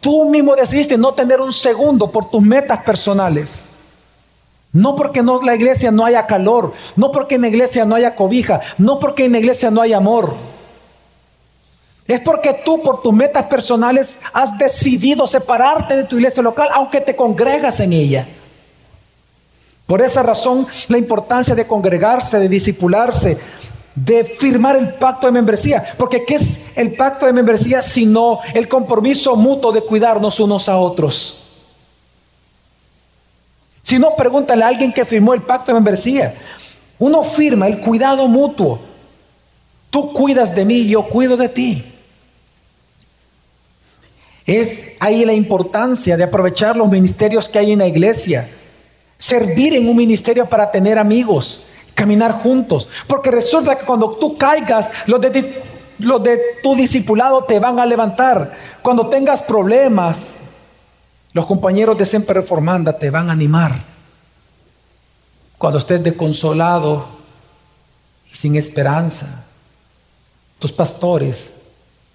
tú 0.00 0.28
mismo 0.28 0.56
decidiste 0.56 0.98
no 0.98 1.14
tener 1.14 1.40
un 1.40 1.52
segundo 1.52 2.10
por 2.10 2.30
tus 2.30 2.42
metas 2.42 2.82
personales. 2.82 3.67
No 4.78 4.94
porque 4.94 5.18
en 5.18 5.26
la 5.26 5.56
iglesia 5.56 5.90
no 5.90 6.04
haya 6.04 6.24
calor, 6.24 6.72
no 6.94 7.10
porque 7.10 7.34
en 7.34 7.42
la 7.42 7.48
iglesia 7.48 7.84
no 7.84 7.96
haya 7.96 8.14
cobija, 8.14 8.60
no 8.78 9.00
porque 9.00 9.24
en 9.24 9.32
la 9.32 9.40
iglesia 9.40 9.72
no 9.72 9.80
haya 9.80 9.96
amor. 9.96 10.36
Es 12.06 12.20
porque 12.20 12.54
tú 12.64 12.80
por 12.80 13.02
tus 13.02 13.12
metas 13.12 13.46
personales 13.46 14.20
has 14.32 14.56
decidido 14.56 15.26
separarte 15.26 15.96
de 15.96 16.04
tu 16.04 16.14
iglesia 16.14 16.44
local, 16.44 16.68
aunque 16.72 17.00
te 17.00 17.16
congregas 17.16 17.80
en 17.80 17.92
ella. 17.92 18.28
Por 19.84 20.00
esa 20.00 20.22
razón, 20.22 20.68
la 20.86 20.96
importancia 20.96 21.56
de 21.56 21.66
congregarse, 21.66 22.38
de 22.38 22.48
disipularse, 22.48 23.36
de 23.96 24.24
firmar 24.24 24.76
el 24.76 24.94
pacto 24.94 25.26
de 25.26 25.32
membresía. 25.32 25.96
Porque 25.98 26.24
¿qué 26.24 26.36
es 26.36 26.60
el 26.76 26.94
pacto 26.94 27.26
de 27.26 27.32
membresía 27.32 27.82
sino 27.82 28.38
el 28.54 28.68
compromiso 28.68 29.34
mutuo 29.34 29.72
de 29.72 29.82
cuidarnos 29.82 30.38
unos 30.38 30.68
a 30.68 30.78
otros? 30.78 31.47
Si 33.88 33.98
no, 33.98 34.14
pregúntale 34.14 34.64
a 34.64 34.68
alguien 34.68 34.92
que 34.92 35.06
firmó 35.06 35.32
el 35.32 35.40
pacto 35.40 35.68
de 35.68 35.74
membresía. 35.76 36.34
Uno 36.98 37.24
firma 37.24 37.68
el 37.68 37.80
cuidado 37.80 38.28
mutuo. 38.28 38.80
Tú 39.88 40.12
cuidas 40.12 40.54
de 40.54 40.66
mí, 40.66 40.86
yo 40.86 41.08
cuido 41.08 41.38
de 41.38 41.48
ti. 41.48 41.86
Es 44.44 44.92
ahí 45.00 45.24
la 45.24 45.32
importancia 45.32 46.18
de 46.18 46.24
aprovechar 46.24 46.76
los 46.76 46.90
ministerios 46.90 47.48
que 47.48 47.60
hay 47.60 47.72
en 47.72 47.78
la 47.78 47.86
iglesia. 47.86 48.50
Servir 49.16 49.74
en 49.74 49.88
un 49.88 49.96
ministerio 49.96 50.46
para 50.46 50.70
tener 50.70 50.98
amigos, 50.98 51.66
caminar 51.94 52.42
juntos. 52.42 52.90
Porque 53.06 53.30
resulta 53.30 53.78
que 53.78 53.86
cuando 53.86 54.10
tú 54.16 54.36
caigas, 54.36 54.92
los 55.06 55.18
de, 55.18 55.62
los 56.00 56.22
de 56.22 56.38
tu 56.62 56.76
discipulado 56.76 57.42
te 57.44 57.58
van 57.58 57.80
a 57.80 57.86
levantar. 57.86 58.52
Cuando 58.82 59.06
tengas 59.06 59.40
problemas, 59.40 60.37
los 61.38 61.46
compañeros 61.46 61.96
de 61.96 62.04
Siempre 62.04 62.34
Reformanda 62.34 62.98
te 62.98 63.10
van 63.10 63.30
a 63.30 63.32
animar. 63.32 63.84
Cuando 65.56 65.78
estés 65.78 66.02
desconsolado 66.02 67.06
y 68.28 68.34
sin 68.34 68.56
esperanza, 68.56 69.44
tus 70.58 70.72
pastores 70.72 71.54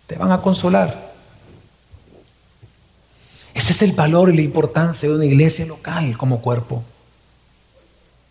te 0.08 0.18
van 0.18 0.30
a 0.34 0.42
consolar. 0.42 1.14
Ese 3.54 3.72
es 3.72 3.82
el 3.82 3.94
valor 3.94 4.30
y 4.30 4.36
la 4.36 4.42
importancia 4.42 5.08
de 5.08 5.16
una 5.16 5.24
iglesia 5.24 5.66
local 5.66 6.18
como 6.18 6.42
cuerpo. 6.42 6.84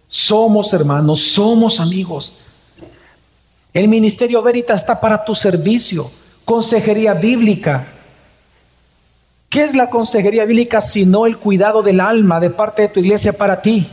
Somos 0.07 0.75
hermanos, 0.75 1.23
somos 1.23 1.81
amigos. 1.81 2.37
El 3.73 3.89
ministerio 3.89 4.43
Verita 4.43 4.75
está 4.75 5.01
para 5.01 5.25
tu 5.25 5.35
servicio. 5.35 6.11
Consejería 6.45 7.15
bíblica, 7.15 7.89
¿Qué 9.53 9.65
es 9.65 9.77
la 9.77 9.91
consejería 9.91 10.47
bíblica 10.47 10.81
sino 10.81 11.27
el 11.27 11.37
cuidado 11.37 11.83
del 11.83 12.01
alma 12.01 12.41
de 12.41 12.49
parte 12.49 12.81
de 12.81 12.89
tu 12.89 13.01
iglesia 13.01 13.35
para 13.35 13.61
ti? 13.61 13.87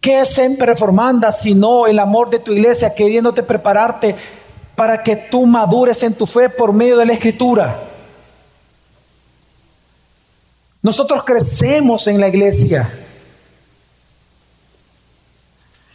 ¿Qué 0.00 0.20
es 0.20 0.28
siempre 0.28 0.68
reformanda 0.68 1.32
sino 1.32 1.84
el 1.88 1.98
amor 1.98 2.30
de 2.30 2.38
tu 2.38 2.52
iglesia 2.52 2.94
queriéndote 2.94 3.42
prepararte 3.42 4.14
para 4.76 5.02
que 5.02 5.16
tú 5.16 5.46
madures 5.46 6.00
en 6.04 6.14
tu 6.14 6.26
fe 6.26 6.48
por 6.48 6.72
medio 6.72 6.96
de 6.96 7.06
la 7.06 7.14
escritura? 7.14 7.88
Nosotros 10.80 11.24
crecemos 11.24 12.06
en 12.06 12.20
la 12.20 12.28
iglesia. 12.28 13.04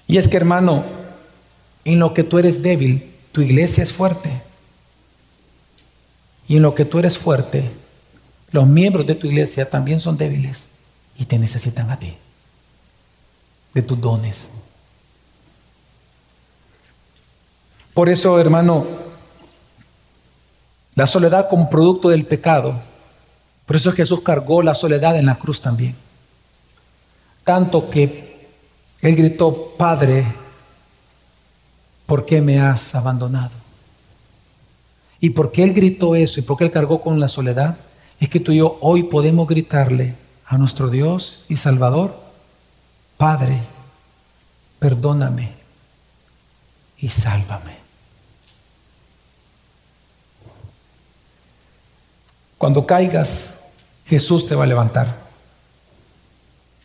Y 0.07 0.17
es 0.17 0.27
que 0.27 0.35
hermano, 0.35 0.83
en 1.85 1.99
lo 1.99 2.13
que 2.13 2.25
tú 2.25 2.37
eres 2.37 2.61
débil, 2.61 3.13
tu 3.31 3.39
iglesia 3.39 3.81
es 3.81 3.93
fuerte. 3.93 4.41
Y 6.49 6.57
en 6.57 6.63
lo 6.63 6.75
que 6.75 6.83
tú 6.83 6.99
eres 6.99 7.17
fuerte, 7.17 7.71
los 8.53 8.67
miembros 8.67 9.05
de 9.07 9.15
tu 9.15 9.27
iglesia 9.27 9.67
también 9.69 9.99
son 9.99 10.15
débiles 10.15 10.69
y 11.17 11.25
te 11.25 11.39
necesitan 11.39 11.89
a 11.89 11.97
ti, 11.97 12.15
de 13.73 13.81
tus 13.81 13.99
dones. 13.99 14.47
Por 17.95 18.09
eso, 18.09 18.39
hermano, 18.39 18.85
la 20.93 21.07
soledad 21.07 21.49
como 21.49 21.67
producto 21.67 22.09
del 22.09 22.27
pecado, 22.27 22.79
por 23.65 23.75
eso 23.75 23.91
Jesús 23.91 24.21
cargó 24.21 24.61
la 24.61 24.75
soledad 24.75 25.17
en 25.17 25.25
la 25.25 25.39
cruz 25.39 25.59
también. 25.59 25.95
Tanto 27.43 27.89
que 27.89 28.47
Él 29.01 29.15
gritó, 29.15 29.73
Padre, 29.77 30.25
¿por 32.05 32.23
qué 32.23 32.39
me 32.39 32.61
has 32.61 32.93
abandonado? 32.93 33.51
¿Y 35.19 35.31
por 35.31 35.51
qué 35.51 35.63
Él 35.63 35.73
gritó 35.73 36.15
eso? 36.15 36.39
¿Y 36.39 36.43
por 36.43 36.57
qué 36.57 36.65
Él 36.65 36.71
cargó 36.71 37.01
con 37.01 37.19
la 37.19 37.27
soledad? 37.27 37.77
Es 38.23 38.29
que 38.29 38.39
tú 38.39 38.53
y 38.53 38.57
yo 38.57 38.77
hoy 38.79 39.03
podemos 39.03 39.47
gritarle 39.47 40.15
a 40.45 40.57
nuestro 40.57 40.89
Dios 40.89 41.45
y 41.49 41.57
Salvador, 41.57 42.17
Padre, 43.17 43.59
perdóname 44.79 45.51
y 46.99 47.09
sálvame. 47.09 47.75
Cuando 52.57 52.85
caigas, 52.85 53.59
Jesús 54.05 54.45
te 54.45 54.55
va 54.55 54.63
a 54.63 54.67
levantar. 54.67 55.17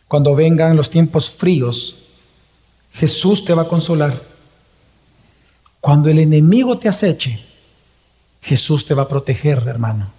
Cuando 0.09 0.35
vengan 0.35 0.75
los 0.75 0.89
tiempos 0.89 1.29
fríos, 1.29 2.03
Jesús 2.91 3.45
te 3.45 3.53
va 3.53 3.61
a 3.61 3.67
consolar. 3.69 4.21
Cuando 5.79 6.09
el 6.09 6.19
enemigo 6.19 6.77
te 6.77 6.89
aceche, 6.89 7.39
Jesús 8.41 8.85
te 8.85 8.93
va 8.93 9.03
a 9.03 9.07
proteger, 9.07 9.65
hermano. 9.67 10.18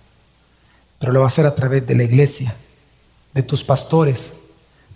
Pero 1.01 1.13
lo 1.13 1.21
va 1.21 1.27
a 1.27 1.29
hacer 1.29 1.47
a 1.47 1.57
través 1.57 1.85
de 1.87 1.97
la 1.97 2.05
iglesia, 2.05 2.55
de 3.35 3.43
tus 3.43 3.65
pastores, 3.65 4.35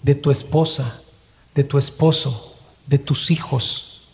de 0.02 0.14
tu 0.14 0.30
esposa, 0.30 1.00
de 1.54 1.64
tu 1.64 1.78
esposo, 1.78 2.54
de 2.86 2.98
tus 2.98 3.30
hijos, 3.30 4.06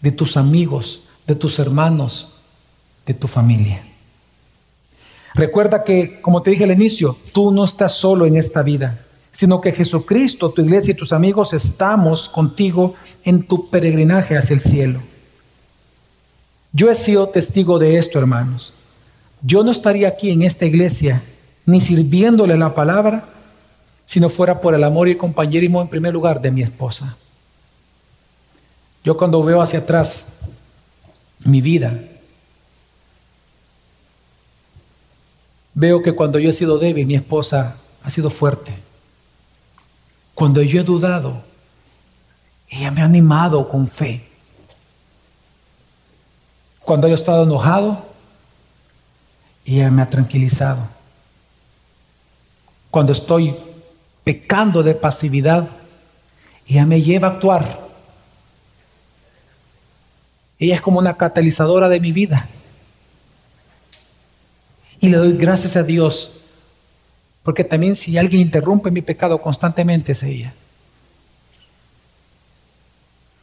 de 0.00 0.12
tus 0.12 0.36
amigos, 0.36 1.02
de 1.26 1.34
tus 1.34 1.58
hermanos, 1.58 2.34
de 3.06 3.14
tu 3.14 3.26
familia. 3.26 3.82
Recuerda 5.34 5.82
que, 5.82 6.20
como 6.20 6.42
te 6.42 6.50
dije 6.50 6.64
al 6.64 6.72
inicio, 6.72 7.18
tú 7.32 7.50
no 7.50 7.64
estás 7.64 7.94
solo 7.94 8.26
en 8.26 8.36
esta 8.36 8.62
vida, 8.62 9.04
sino 9.32 9.60
que 9.60 9.72
Jesucristo, 9.72 10.50
tu 10.50 10.62
iglesia 10.62 10.92
y 10.92 10.96
tus 10.96 11.12
amigos 11.12 11.54
estamos 11.54 12.28
contigo 12.28 12.94
en 13.24 13.42
tu 13.42 13.70
peregrinaje 13.70 14.36
hacia 14.36 14.54
el 14.54 14.60
cielo. 14.60 15.00
Yo 16.72 16.90
he 16.90 16.94
sido 16.94 17.28
testigo 17.28 17.78
de 17.78 17.98
esto, 17.98 18.18
hermanos. 18.18 18.74
Yo 19.46 19.62
no 19.62 19.70
estaría 19.70 20.08
aquí 20.08 20.30
en 20.30 20.42
esta 20.42 20.64
iglesia 20.64 21.22
ni 21.66 21.82
sirviéndole 21.82 22.56
la 22.56 22.74
palabra 22.74 23.24
si 24.06 24.18
no 24.18 24.30
fuera 24.30 24.60
por 24.60 24.74
el 24.74 24.82
amor 24.82 25.06
y 25.08 25.16
compañerismo 25.16 25.82
en 25.82 25.88
primer 25.88 26.14
lugar 26.14 26.40
de 26.40 26.50
mi 26.50 26.62
esposa. 26.62 27.18
Yo 29.04 29.18
cuando 29.18 29.42
veo 29.44 29.60
hacia 29.60 29.80
atrás 29.80 30.38
mi 31.40 31.60
vida, 31.60 32.00
veo 35.74 36.02
que 36.02 36.12
cuando 36.12 36.38
yo 36.38 36.48
he 36.48 36.54
sido 36.54 36.78
débil, 36.78 37.06
mi 37.06 37.14
esposa 37.14 37.76
ha 38.02 38.08
sido 38.08 38.30
fuerte. 38.30 38.72
Cuando 40.34 40.62
yo 40.62 40.80
he 40.80 40.84
dudado, 40.84 41.42
ella 42.70 42.90
me 42.90 43.02
ha 43.02 43.04
animado 43.04 43.68
con 43.68 43.88
fe. 43.88 44.26
Cuando 46.80 47.08
yo 47.08 47.12
he 47.12 47.16
estado 47.16 47.44
enojado, 47.44 48.13
ella 49.64 49.90
me 49.90 50.02
ha 50.02 50.10
tranquilizado. 50.10 50.80
Cuando 52.90 53.12
estoy 53.12 53.56
pecando 54.22 54.82
de 54.82 54.94
pasividad, 54.94 55.68
ella 56.66 56.86
me 56.86 57.02
lleva 57.02 57.28
a 57.28 57.30
actuar. 57.32 57.84
Ella 60.58 60.76
es 60.76 60.80
como 60.80 60.98
una 60.98 61.14
catalizadora 61.14 61.88
de 61.88 62.00
mi 62.00 62.12
vida. 62.12 62.48
Y 65.00 65.08
le 65.08 65.16
doy 65.16 65.32
gracias 65.32 65.76
a 65.76 65.82
Dios, 65.82 66.40
porque 67.42 67.64
también 67.64 67.96
si 67.96 68.16
alguien 68.16 68.42
interrumpe 68.42 68.90
mi 68.90 69.02
pecado 69.02 69.40
constantemente 69.42 70.12
es 70.12 70.22
ella. 70.22 70.54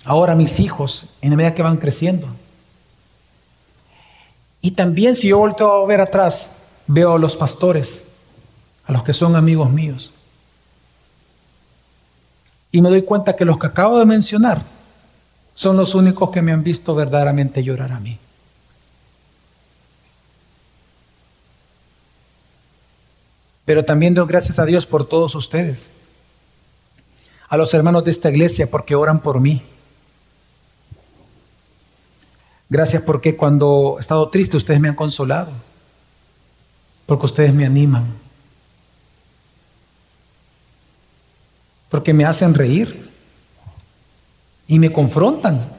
Ahora 0.03 0.35
mis 0.35 0.59
hijos, 0.59 1.09
en 1.21 1.31
la 1.31 1.35
medida 1.35 1.53
que 1.53 1.61
van 1.61 1.77
creciendo, 1.77 2.27
y 4.61 4.71
también 4.71 5.15
si 5.15 5.29
yo 5.29 5.39
vuelto 5.39 5.71
a 5.71 5.85
ver 5.87 6.01
atrás, 6.01 6.55
veo 6.85 7.13
a 7.13 7.19
los 7.19 7.35
pastores, 7.35 8.05
a 8.85 8.91
los 8.91 9.03
que 9.03 9.13
son 9.13 9.35
amigos 9.35 9.71
míos. 9.71 10.13
Y 12.71 12.81
me 12.81 12.89
doy 12.89 13.01
cuenta 13.01 13.35
que 13.35 13.43
los 13.43 13.57
que 13.57 13.67
acabo 13.67 13.97
de 13.97 14.05
mencionar 14.05 14.61
son 15.55 15.77
los 15.77 15.95
únicos 15.95 16.29
que 16.29 16.41
me 16.41 16.51
han 16.51 16.63
visto 16.63 16.93
verdaderamente 16.93 17.63
llorar 17.63 17.91
a 17.91 17.99
mí. 17.99 18.17
Pero 23.65 23.83
también 23.83 24.13
doy 24.13 24.27
gracias 24.27 24.59
a 24.59 24.65
Dios 24.65 24.85
por 24.85 25.07
todos 25.07 25.33
ustedes, 25.35 25.89
a 27.49 27.57
los 27.57 27.73
hermanos 27.73 28.03
de 28.03 28.11
esta 28.11 28.29
iglesia 28.29 28.69
porque 28.69 28.95
oran 28.95 29.19
por 29.19 29.39
mí 29.39 29.63
Gracias 32.71 33.03
porque 33.03 33.35
cuando 33.35 33.95
he 33.97 33.99
estado 33.99 34.29
triste 34.29 34.55
ustedes 34.55 34.79
me 34.79 34.87
han 34.87 34.95
consolado, 34.95 35.51
porque 37.05 37.25
ustedes 37.25 37.53
me 37.53 37.65
animan, 37.65 38.05
porque 41.89 42.13
me 42.13 42.23
hacen 42.23 42.53
reír 42.53 43.09
y 44.69 44.79
me 44.79 44.89
confrontan 44.89 45.69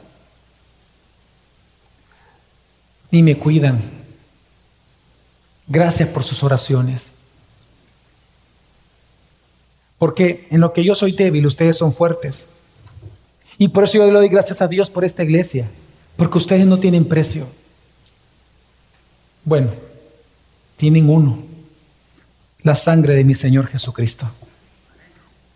y 3.11 3.23
me 3.23 3.39
cuidan. 3.39 3.81
Gracias 5.69 6.11
por 6.11 6.25
sus 6.25 6.43
oraciones. 6.43 7.11
Porque 9.97 10.47
en 10.51 10.61
lo 10.61 10.75
que 10.75 10.85
yo 10.85 10.95
soy 10.95 11.13
débil, 11.13 11.47
ustedes 11.47 11.79
son 11.79 11.95
fuertes. 11.95 12.49
Y 13.57 13.69
por 13.69 13.85
eso 13.85 13.97
yo 13.97 14.05
le 14.09 14.13
doy 14.13 14.29
gracias 14.29 14.61
a 14.61 14.69
Dios 14.69 14.91
por 14.91 15.07
esta 15.07 15.23
iglesia. 15.23 15.71
Porque 16.17 16.39
ustedes 16.39 16.67
no 16.67 16.79
tienen 16.79 17.05
precio. 17.05 17.47
Bueno, 19.45 19.71
tienen 20.77 21.09
uno, 21.09 21.39
la 22.63 22.77
sangre 22.77 23.15
de 23.15 23.25
mi 23.25 23.35
Señor 23.35 23.67
Jesucristo. 23.67 24.31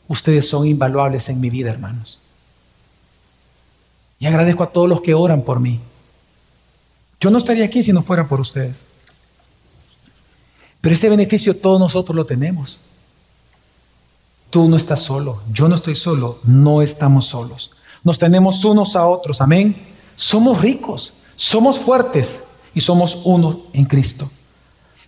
Ustedes 0.08 0.48
son 0.48 0.66
invaluables 0.66 1.28
en 1.28 1.40
mi 1.40 1.50
vida, 1.50 1.70
hermanos. 1.70 2.20
Y 4.18 4.26
agradezco 4.26 4.62
a 4.62 4.70
todos 4.70 4.88
los 4.88 5.00
que 5.00 5.14
oran 5.14 5.42
por 5.42 5.60
mí. 5.60 5.80
Yo 7.20 7.30
no 7.30 7.38
estaría 7.38 7.64
aquí 7.64 7.82
si 7.82 7.92
no 7.92 8.02
fuera 8.02 8.28
por 8.28 8.40
ustedes. 8.40 8.84
Pero 10.80 10.94
este 10.94 11.08
beneficio 11.08 11.58
todos 11.58 11.80
nosotros 11.80 12.14
lo 12.14 12.26
tenemos. 12.26 12.80
Tú 14.50 14.68
no 14.68 14.76
estás 14.76 15.02
solo, 15.02 15.42
yo 15.52 15.68
no 15.68 15.74
estoy 15.74 15.96
solo, 15.96 16.38
no 16.44 16.82
estamos 16.82 17.26
solos. 17.26 17.72
Nos 18.04 18.18
tenemos 18.18 18.64
unos 18.64 18.94
a 18.94 19.06
otros, 19.06 19.40
amén. 19.40 19.95
Somos 20.16 20.60
ricos, 20.60 21.14
somos 21.36 21.78
fuertes 21.78 22.42
y 22.74 22.80
somos 22.80 23.20
uno 23.24 23.60
en 23.72 23.84
Cristo. 23.84 24.28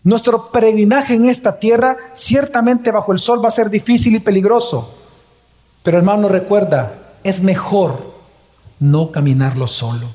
Nuestro 0.05 0.53
peregrinaje 0.53 1.15
en 1.15 1.27
esta 1.27 1.59
tierra, 1.59 1.97
ciertamente 2.13 2.93
bajo 2.93 3.13
el 3.13 3.19
sol, 3.19 3.45
va 3.45 3.49
a 3.49 3.53
ser 3.53 3.69
difícil 3.69 4.15
y 4.15 4.21
peligroso. 4.21 4.95
Pero 5.83 5.99
hermano, 5.99 6.29
recuerda, 6.29 7.15
es 7.25 7.43
mejor 7.43 8.15
no 8.79 9.11
caminarlo 9.11 9.67
solo. 9.67 10.11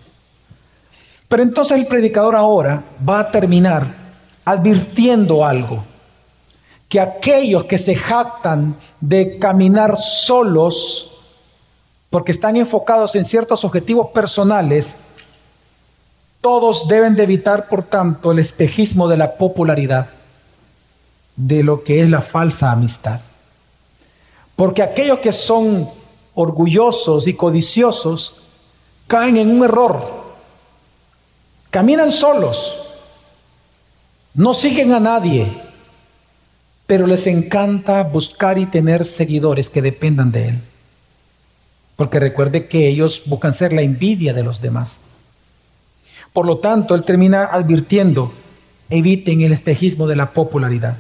Pero 1.27 1.43
entonces 1.43 1.77
el 1.77 1.87
predicador 1.87 2.35
ahora 2.35 2.83
va 3.07 3.19
a 3.19 3.31
terminar 3.31 4.03
advirtiendo 4.45 5.45
algo, 5.45 5.83
que 6.89 6.99
aquellos 6.99 7.65
que 7.65 7.77
se 7.77 7.95
jactan 7.95 8.77
de 8.99 9.39
caminar 9.39 9.97
solos, 9.97 11.12
porque 12.13 12.31
están 12.31 12.55
enfocados 12.57 13.15
en 13.15 13.25
ciertos 13.25 13.65
objetivos 13.65 14.09
personales, 14.11 14.97
todos 16.41 16.87
deben 16.87 17.15
de 17.15 17.23
evitar, 17.23 17.67
por 17.67 17.81
tanto, 17.81 18.31
el 18.31 18.37
espejismo 18.37 19.07
de 19.07 19.17
la 19.17 19.35
popularidad, 19.35 20.09
de 21.35 21.63
lo 21.63 21.83
que 21.83 22.01
es 22.03 22.09
la 22.11 22.21
falsa 22.21 22.71
amistad. 22.71 23.19
Porque 24.55 24.83
aquellos 24.83 25.17
que 25.17 25.33
son 25.33 25.89
orgullosos 26.35 27.27
y 27.27 27.33
codiciosos 27.33 28.43
caen 29.07 29.37
en 29.37 29.49
un 29.49 29.63
error. 29.63 30.23
Caminan 31.71 32.11
solos, 32.11 32.75
no 34.35 34.53
siguen 34.53 34.93
a 34.93 34.99
nadie, 34.99 35.63
pero 36.85 37.07
les 37.07 37.25
encanta 37.25 38.03
buscar 38.03 38.59
y 38.59 38.67
tener 38.67 39.03
seguidores 39.03 39.67
que 39.67 39.81
dependan 39.81 40.31
de 40.31 40.49
él. 40.49 40.61
Porque 41.95 42.19
recuerde 42.19 42.67
que 42.67 42.87
ellos 42.87 43.23
buscan 43.25 43.53
ser 43.53 43.73
la 43.73 43.81
envidia 43.81 44.33
de 44.33 44.43
los 44.43 44.61
demás. 44.61 44.99
Por 46.33 46.47
lo 46.47 46.57
tanto, 46.57 46.95
él 46.95 47.03
termina 47.03 47.45
advirtiendo, 47.45 48.33
eviten 48.89 49.41
el 49.41 49.51
espejismo 49.51 50.07
de 50.07 50.15
la 50.15 50.31
popularidad. 50.31 50.97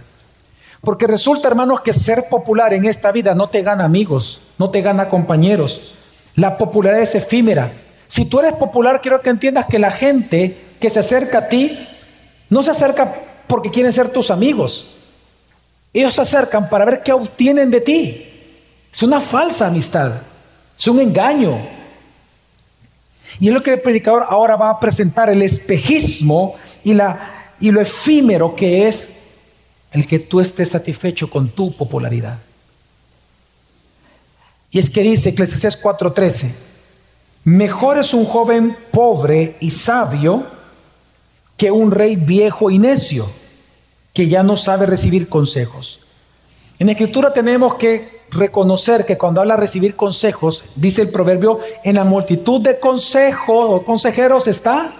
Porque 0.81 1.07
resulta, 1.07 1.47
hermanos, 1.47 1.81
que 1.81 1.93
ser 1.93 2.27
popular 2.29 2.73
en 2.73 2.85
esta 2.85 3.11
vida 3.11 3.33
no 3.33 3.49
te 3.49 3.61
gana 3.61 3.85
amigos, 3.85 4.41
no 4.59 4.69
te 4.69 4.81
gana 4.81 5.09
compañeros. 5.09 5.93
La 6.35 6.57
popularidad 6.57 7.01
es 7.01 7.15
efímera. 7.15 7.73
Si 8.07 8.25
tú 8.25 8.39
eres 8.39 8.53
popular, 8.53 9.01
quiero 9.01 9.21
que 9.21 9.29
entiendas 9.29 9.65
que 9.65 9.79
la 9.79 9.91
gente 9.91 10.57
que 10.79 10.89
se 10.89 10.99
acerca 10.99 11.39
a 11.39 11.47
ti 11.47 11.87
no 12.49 12.61
se 12.61 12.71
acerca 12.71 13.15
porque 13.47 13.71
quieren 13.71 13.93
ser 13.93 14.09
tus 14.09 14.29
amigos. 14.29 14.97
Ellos 15.93 16.13
se 16.13 16.21
acercan 16.21 16.69
para 16.69 16.85
ver 16.85 17.01
qué 17.01 17.13
obtienen 17.13 17.71
de 17.71 17.81
ti. 17.81 18.29
Es 18.91 19.01
una 19.01 19.21
falsa 19.21 19.67
amistad. 19.67 20.13
Es 20.77 20.87
un 20.87 20.99
engaño. 20.99 21.59
Y 23.39 23.47
es 23.47 23.53
lo 23.53 23.63
que 23.63 23.73
el 23.73 23.81
predicador 23.81 24.25
ahora 24.29 24.55
va 24.55 24.69
a 24.69 24.79
presentar, 24.79 25.29
el 25.29 25.41
espejismo 25.41 26.55
y, 26.83 26.93
la, 26.93 27.53
y 27.59 27.71
lo 27.71 27.81
efímero 27.81 28.55
que 28.55 28.87
es 28.87 29.11
el 29.91 30.07
que 30.07 30.19
tú 30.19 30.39
estés 30.39 30.69
satisfecho 30.69 31.29
con 31.29 31.49
tu 31.49 31.75
popularidad. 31.75 32.39
Y 34.71 34.79
es 34.79 34.89
que 34.89 35.03
dice 35.03 35.29
Eclesiastés 35.29 35.79
4:13, 35.81 36.51
mejor 37.43 37.99
es 37.99 38.13
un 38.13 38.25
joven 38.25 38.75
pobre 38.91 39.55
y 39.59 39.69
sabio 39.71 40.47
que 41.55 41.69
un 41.69 41.91
rey 41.91 42.15
viejo 42.15 42.71
y 42.71 42.79
necio. 42.79 43.29
que 44.13 44.27
ya 44.27 44.43
no 44.43 44.57
sabe 44.57 44.85
recibir 44.85 45.27
consejos. 45.27 45.99
En 46.77 46.87
escritura 46.87 47.33
tenemos 47.33 47.73
que 47.73 48.21
reconocer 48.31 49.05
que 49.05 49.17
cuando 49.17 49.41
habla 49.41 49.57
recibir 49.57 49.95
consejos, 49.95 50.65
dice 50.75 51.01
el 51.01 51.09
proverbio, 51.09 51.59
en 51.83 51.95
la 51.95 52.03
multitud 52.03 52.61
de 52.61 52.79
consejos 52.79 53.65
o 53.69 53.83
consejeros 53.83 54.47
está 54.47 54.93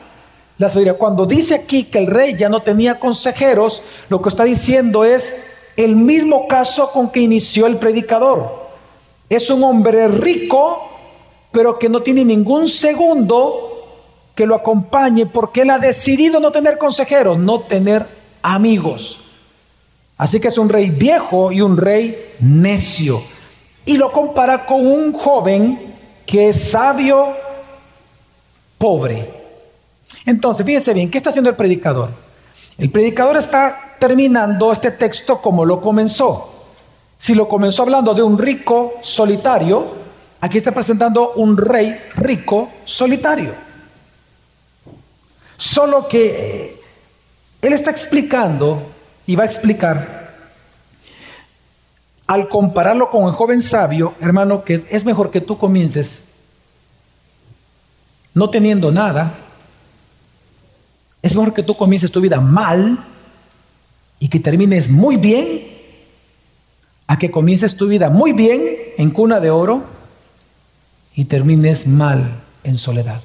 la 0.57 0.69
sabiduría. 0.69 0.97
Cuando 0.97 1.25
dice 1.25 1.55
aquí 1.55 1.85
que 1.85 1.99
el 1.99 2.07
rey 2.07 2.35
ya 2.35 2.49
no 2.49 2.61
tenía 2.61 2.99
consejeros, 2.99 3.83
lo 4.09 4.21
que 4.21 4.29
está 4.29 4.43
diciendo 4.43 5.03
es 5.03 5.45
el 5.75 5.95
mismo 5.95 6.47
caso 6.47 6.91
con 6.91 7.09
que 7.09 7.21
inició 7.21 7.65
el 7.67 7.77
predicador. 7.77 8.63
Es 9.29 9.49
un 9.49 9.63
hombre 9.63 10.07
rico, 10.07 10.89
pero 11.51 11.79
que 11.79 11.89
no 11.89 12.01
tiene 12.03 12.23
ningún 12.23 12.67
segundo 12.67 13.69
que 14.35 14.45
lo 14.45 14.55
acompañe 14.55 15.25
porque 15.25 15.61
él 15.61 15.69
ha 15.69 15.79
decidido 15.79 16.39
no 16.39 16.51
tener 16.51 16.77
consejeros, 16.77 17.37
no 17.37 17.61
tener 17.61 18.05
amigos. 18.41 19.22
Así 20.23 20.39
que 20.39 20.47
es 20.47 20.57
un 20.57 20.69
rey 20.69 20.89
viejo 20.89 21.51
y 21.51 21.59
un 21.59 21.75
rey 21.75 22.35
necio. 22.39 23.21
Y 23.85 23.97
lo 23.97 24.09
compara 24.09 24.65
con 24.65 24.87
un 24.87 25.11
joven 25.11 25.95
que 26.25 26.47
es 26.47 26.71
sabio, 26.71 27.33
pobre. 28.77 29.29
Entonces, 30.25 30.65
fíjense 30.65 30.93
bien, 30.93 31.11
¿qué 31.11 31.17
está 31.17 31.29
haciendo 31.29 31.49
el 31.49 31.57
predicador? 31.57 32.11
El 32.77 32.89
predicador 32.89 33.35
está 33.35 33.97
terminando 33.99 34.71
este 34.71 34.91
texto 34.91 35.41
como 35.41 35.65
lo 35.65 35.81
comenzó. 35.81 36.53
Si 37.17 37.35
lo 37.35 37.49
comenzó 37.49 37.81
hablando 37.81 38.13
de 38.13 38.23
un 38.23 38.39
rico 38.39 38.93
solitario, 39.01 39.91
aquí 40.39 40.57
está 40.57 40.71
presentando 40.71 41.33
un 41.33 41.57
rey 41.57 41.99
rico 42.15 42.69
solitario. 42.85 43.53
Solo 45.57 46.07
que 46.07 46.27
eh, 46.27 46.81
él 47.61 47.73
está 47.73 47.91
explicando 47.91 48.92
y 49.25 49.35
va 49.35 49.43
a 49.43 49.45
explicar, 49.45 50.23
al 52.27 52.47
compararlo 52.47 53.09
con 53.09 53.27
el 53.27 53.33
joven 53.33 53.61
sabio, 53.61 54.15
hermano, 54.19 54.63
que 54.63 54.85
es 54.89 55.05
mejor 55.05 55.31
que 55.31 55.41
tú 55.41 55.57
comiences 55.57 56.23
no 58.33 58.49
teniendo 58.49 58.91
nada, 58.91 59.35
es 61.21 61.35
mejor 61.35 61.53
que 61.53 61.63
tú 61.63 61.77
comiences 61.77 62.11
tu 62.11 62.19
vida 62.19 62.39
mal 62.39 63.05
y 64.19 64.27
que 64.27 64.39
termines 64.39 64.89
muy 64.89 65.17
bien, 65.17 65.67
a 67.07 67.19
que 67.19 67.29
comiences 67.29 67.75
tu 67.75 67.87
vida 67.87 68.09
muy 68.09 68.33
bien 68.33 68.63
en 68.97 69.11
cuna 69.11 69.39
de 69.39 69.51
oro 69.51 69.83
y 71.15 71.25
termines 71.25 71.85
mal 71.85 72.41
en 72.63 72.77
soledad. 72.77 73.21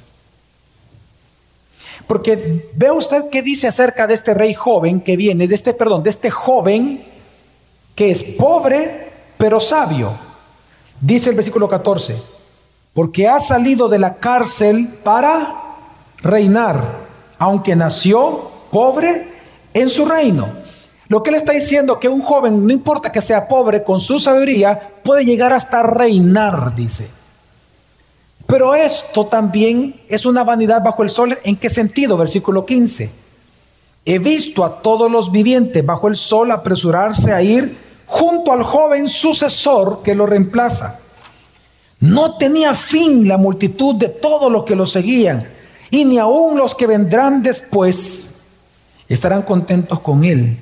Porque 2.08 2.70
ve 2.74 2.90
usted 2.90 3.26
qué 3.30 3.42
dice 3.42 3.68
acerca 3.68 4.06
de 4.08 4.14
este 4.14 4.34
rey 4.34 4.54
joven 4.54 5.02
que 5.02 5.16
viene, 5.16 5.46
de 5.46 5.54
este, 5.54 5.74
perdón, 5.74 6.02
de 6.02 6.10
este 6.10 6.30
joven 6.30 7.04
que 7.94 8.10
es 8.10 8.24
pobre 8.24 9.08
pero 9.36 9.60
sabio. 9.60 10.12
Dice 11.00 11.30
el 11.30 11.36
versículo 11.36 11.68
14, 11.68 12.16
porque 12.92 13.28
ha 13.28 13.38
salido 13.38 13.88
de 13.88 14.00
la 14.00 14.16
cárcel 14.16 14.88
para 15.04 15.76
reinar, 16.22 16.82
aunque 17.38 17.76
nació 17.76 18.50
pobre 18.72 19.28
en 19.74 19.88
su 19.88 20.04
reino. 20.04 20.48
Lo 21.06 21.22
que 21.22 21.30
él 21.30 21.36
está 21.36 21.52
diciendo 21.52 22.00
que 22.00 22.08
un 22.08 22.20
joven, 22.20 22.66
no 22.66 22.72
importa 22.72 23.12
que 23.12 23.22
sea 23.22 23.48
pobre, 23.48 23.84
con 23.84 24.00
su 24.00 24.18
sabiduría, 24.18 24.94
puede 25.04 25.24
llegar 25.24 25.52
hasta 25.52 25.82
reinar, 25.82 26.74
dice. 26.74 27.17
Pero 28.48 28.74
esto 28.74 29.26
también 29.26 30.00
es 30.08 30.24
una 30.24 30.42
vanidad 30.42 30.82
bajo 30.82 31.02
el 31.02 31.10
sol. 31.10 31.38
¿En 31.44 31.56
qué 31.56 31.68
sentido? 31.68 32.16
Versículo 32.16 32.64
15. 32.64 33.10
He 34.06 34.18
visto 34.18 34.64
a 34.64 34.80
todos 34.80 35.12
los 35.12 35.30
vivientes 35.30 35.84
bajo 35.84 36.08
el 36.08 36.16
sol 36.16 36.50
apresurarse 36.50 37.30
a 37.30 37.42
ir 37.42 37.76
junto 38.06 38.50
al 38.50 38.62
joven 38.62 39.06
sucesor 39.06 40.00
que 40.02 40.14
lo 40.14 40.24
reemplaza. 40.24 40.98
No 42.00 42.38
tenía 42.38 42.72
fin 42.72 43.28
la 43.28 43.36
multitud 43.36 43.96
de 43.96 44.08
todos 44.08 44.50
los 44.50 44.64
que 44.64 44.74
lo 44.74 44.86
seguían, 44.86 45.46
y 45.90 46.06
ni 46.06 46.16
aun 46.16 46.56
los 46.56 46.74
que 46.74 46.86
vendrán 46.86 47.42
después 47.42 48.34
estarán 49.10 49.42
contentos 49.42 50.00
con 50.00 50.24
él. 50.24 50.56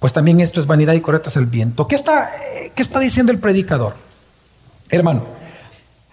Pues 0.00 0.12
también 0.12 0.40
esto 0.40 0.58
es 0.58 0.66
vanidad 0.66 0.94
y 0.94 1.00
correctas 1.00 1.36
el 1.36 1.46
viento. 1.46 1.86
¿Qué 1.86 1.94
está, 1.94 2.32
eh, 2.34 2.72
¿Qué 2.74 2.82
está 2.82 2.98
diciendo 2.98 3.30
el 3.30 3.38
predicador? 3.38 3.94
Hermano, 4.88 5.38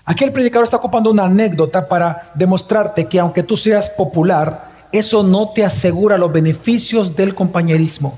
Aquí 0.09 0.23
el 0.23 0.31
predicador 0.31 0.63
está 0.63 0.77
ocupando 0.77 1.11
una 1.11 1.25
anécdota 1.25 1.85
para 1.85 2.31
demostrarte 2.33 3.09
que 3.09 3.19
aunque 3.19 3.43
tú 3.43 3.57
seas 3.57 3.89
popular, 3.89 4.69
eso 4.89 5.21
no 5.21 5.49
te 5.49 5.65
asegura 5.65 6.17
los 6.17 6.31
beneficios 6.31 7.13
del 7.13 7.35
compañerismo. 7.35 8.17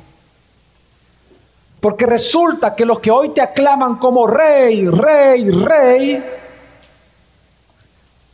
Porque 1.79 2.05
resulta 2.05 2.75
que 2.75 2.85
los 2.85 2.99
que 2.99 3.09
hoy 3.09 3.29
te 3.29 3.41
aclaman 3.41 3.95
como 3.95 4.27
rey, 4.27 4.87
rey, 4.87 5.49
rey, 5.49 6.23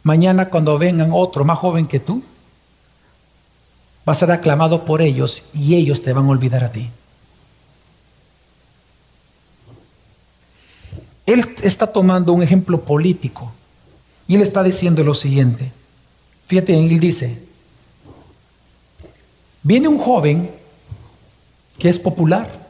mañana 0.03 0.49
cuando 0.49 0.77
vengan 0.77 1.11
otro 1.13 1.45
más 1.45 1.57
joven 1.57 1.87
que 1.87 2.01
tú, 2.01 2.21
va 4.07 4.11
a 4.11 4.15
ser 4.17 4.31
aclamado 4.31 4.83
por 4.83 5.01
ellos 5.01 5.45
y 5.53 5.75
ellos 5.75 6.01
te 6.01 6.11
van 6.11 6.25
a 6.25 6.31
olvidar 6.31 6.65
a 6.65 6.73
ti. 6.73 6.89
Él 11.25 11.45
está 11.63 11.87
tomando 11.87 12.33
un 12.33 12.43
ejemplo 12.43 12.81
político 12.81 13.51
y 14.27 14.35
él 14.35 14.41
está 14.41 14.63
diciendo 14.63 15.03
lo 15.03 15.13
siguiente. 15.13 15.71
Fíjate, 16.47 16.77
él 16.77 16.99
dice, 16.99 17.39
viene 19.63 19.87
un 19.87 19.97
joven 19.97 20.51
que 21.79 21.89
es 21.89 21.99
popular, 21.99 22.67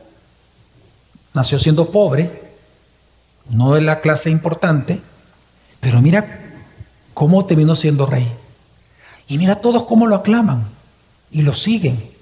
nació 1.34 1.60
siendo 1.60 1.89
pobre, 1.91 2.43
no 3.49 3.76
de 3.76 3.82
la 3.82 4.01
clase 4.01 4.30
importante, 4.30 5.01
pero 5.80 6.01
mira 6.01 6.41
cómo 7.14 7.45
terminó 7.45 7.76
siendo 7.76 8.06
rey. 8.06 8.28
Y 9.28 9.38
mira 9.38 9.56
todos 9.56 9.84
cómo 9.84 10.08
lo 10.08 10.16
aclaman 10.16 10.66
y 11.32 11.41
lo 11.41 11.53
siguen. 11.53 12.16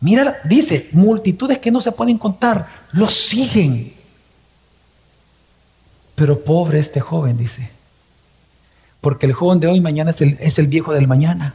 Mira, 0.00 0.40
dice, 0.44 0.88
multitudes 0.92 1.58
que 1.58 1.70
no 1.70 1.80
se 1.80 1.92
pueden 1.92 2.18
contar, 2.18 2.68
lo 2.92 3.08
siguen. 3.08 3.95
Pero 6.16 6.40
pobre 6.40 6.80
este 6.80 7.00
joven, 7.00 7.38
dice. 7.38 7.70
Porque 9.00 9.26
el 9.26 9.34
joven 9.34 9.60
de 9.60 9.68
hoy 9.68 9.80
mañana 9.80 10.10
es 10.10 10.20
el, 10.20 10.36
es 10.40 10.58
el 10.58 10.66
viejo 10.66 10.92
del 10.92 11.06
mañana. 11.06 11.54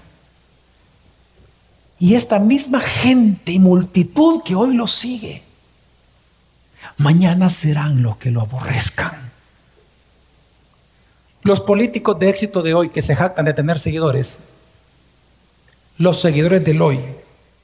Y 1.99 2.15
esta 2.15 2.39
misma 2.39 2.79
gente 2.79 3.51
y 3.51 3.59
multitud 3.59 4.41
que 4.43 4.55
hoy 4.55 4.73
lo 4.73 4.87
sigue, 4.87 5.43
mañana 6.97 7.49
serán 7.49 8.01
los 8.01 8.17
que 8.17 8.31
lo 8.31 8.41
aborrezcan. 8.41 9.31
Los 11.43 11.61
políticos 11.61 12.17
de 12.19 12.29
éxito 12.29 12.61
de 12.61 12.73
hoy 12.73 12.89
que 12.89 13.01
se 13.01 13.15
jactan 13.15 13.45
de 13.45 13.53
tener 13.53 13.79
seguidores, 13.79 14.37
los 15.97 16.21
seguidores 16.21 16.63
del 16.63 16.81
hoy 16.81 16.99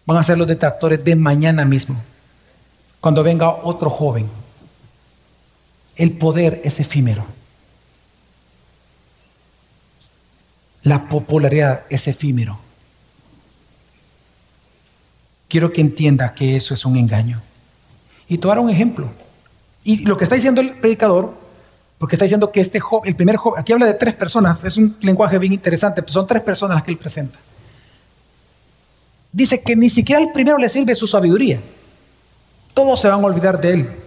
van 0.06 0.18
a 0.18 0.24
ser 0.24 0.38
los 0.38 0.48
detractores 0.48 1.04
de 1.04 1.16
mañana 1.16 1.64
mismo, 1.66 2.02
cuando 3.00 3.24
venga 3.24 3.50
otro 3.50 3.90
joven 3.90 4.28
el 5.98 6.12
poder 6.12 6.62
es 6.64 6.80
efímero. 6.80 7.26
La 10.84 11.10
popularidad 11.10 11.84
es 11.90 12.08
efímero. 12.08 12.60
Quiero 15.50 15.74
que 15.74 15.82
entienda 15.82 16.34
que 16.34 16.56
eso 16.56 16.74
es 16.74 16.86
un 16.86 16.96
engaño. 16.98 17.42
Y 18.30 18.38
te 18.38 18.48
un 18.48 18.70
ejemplo. 18.70 19.10
Y 19.84 19.98
lo 20.06 20.18
que 20.18 20.26
está 20.26 20.36
diciendo 20.36 20.62
el 20.62 20.78
predicador, 20.78 21.34
porque 21.98 22.16
está 22.16 22.26
diciendo 22.26 22.52
que 22.52 22.62
este 22.62 22.80
joven, 22.80 23.10
el 23.10 23.16
primer 23.16 23.38
joven, 23.38 23.60
aquí 23.60 23.74
habla 23.74 23.86
de 23.86 23.94
tres 23.96 24.14
personas, 24.14 24.64
es 24.64 24.78
un 24.78 24.96
lenguaje 25.02 25.38
bien 25.40 25.54
interesante, 25.54 26.02
pero 26.02 26.14
son 26.14 26.28
tres 26.28 26.44
personas 26.44 26.76
las 26.76 26.84
que 26.84 26.92
él 26.92 26.98
presenta. 26.98 27.40
Dice 29.32 29.62
que 29.62 29.76
ni 29.76 29.90
siquiera 29.90 30.22
al 30.22 30.32
primero 30.32 30.58
le 30.58 30.70
sirve 30.70 30.94
su 30.94 31.08
sabiduría. 31.08 31.60
Todos 32.74 33.02
se 33.02 33.08
van 33.08 33.22
a 33.22 33.26
olvidar 33.26 33.60
de 33.60 33.74
él. 33.74 34.07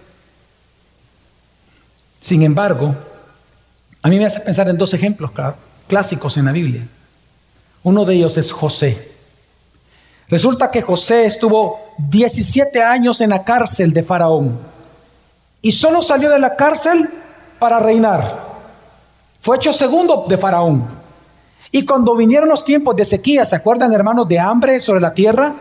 Sin 2.21 2.43
embargo, 2.43 2.95
a 4.03 4.07
mí 4.07 4.17
me 4.17 4.25
hace 4.25 4.39
pensar 4.39 4.69
en 4.69 4.77
dos 4.77 4.93
ejemplos 4.93 5.31
clásicos 5.87 6.37
en 6.37 6.45
la 6.45 6.51
Biblia. 6.51 6.87
Uno 7.83 8.05
de 8.05 8.13
ellos 8.13 8.37
es 8.37 8.51
José. 8.51 9.11
Resulta 10.29 10.69
que 10.69 10.83
José 10.83 11.25
estuvo 11.25 11.79
17 11.97 12.81
años 12.81 13.19
en 13.21 13.31
la 13.31 13.43
cárcel 13.43 13.91
de 13.91 14.03
Faraón 14.03 14.59
y 15.63 15.71
solo 15.71 16.01
salió 16.01 16.29
de 16.29 16.39
la 16.39 16.55
cárcel 16.55 17.09
para 17.59 17.79
reinar. 17.79 18.51
Fue 19.41 19.57
hecho 19.57 19.73
segundo 19.73 20.25
de 20.29 20.37
Faraón. 20.37 20.85
Y 21.71 21.85
cuando 21.85 22.15
vinieron 22.15 22.49
los 22.49 22.63
tiempos 22.63 22.95
de 22.95 23.03
sequía, 23.03 23.45
¿se 23.45 23.55
acuerdan 23.55 23.91
hermanos 23.93 24.27
de 24.27 24.39
hambre 24.39 24.79
sobre 24.79 25.01
la 25.01 25.13
tierra? 25.13 25.55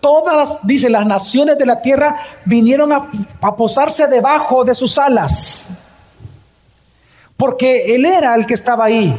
Todas, 0.00 0.36
las, 0.36 0.58
dice, 0.62 0.88
las 0.88 1.06
naciones 1.06 1.58
de 1.58 1.66
la 1.66 1.82
tierra 1.82 2.16
vinieron 2.44 2.92
a, 2.92 3.10
a 3.40 3.56
posarse 3.56 4.06
debajo 4.06 4.64
de 4.64 4.74
sus 4.74 4.96
alas 4.96 5.83
porque 7.36 7.94
él 7.94 8.04
era 8.04 8.34
el 8.34 8.46
que 8.46 8.54
estaba 8.54 8.86
ahí. 8.86 9.18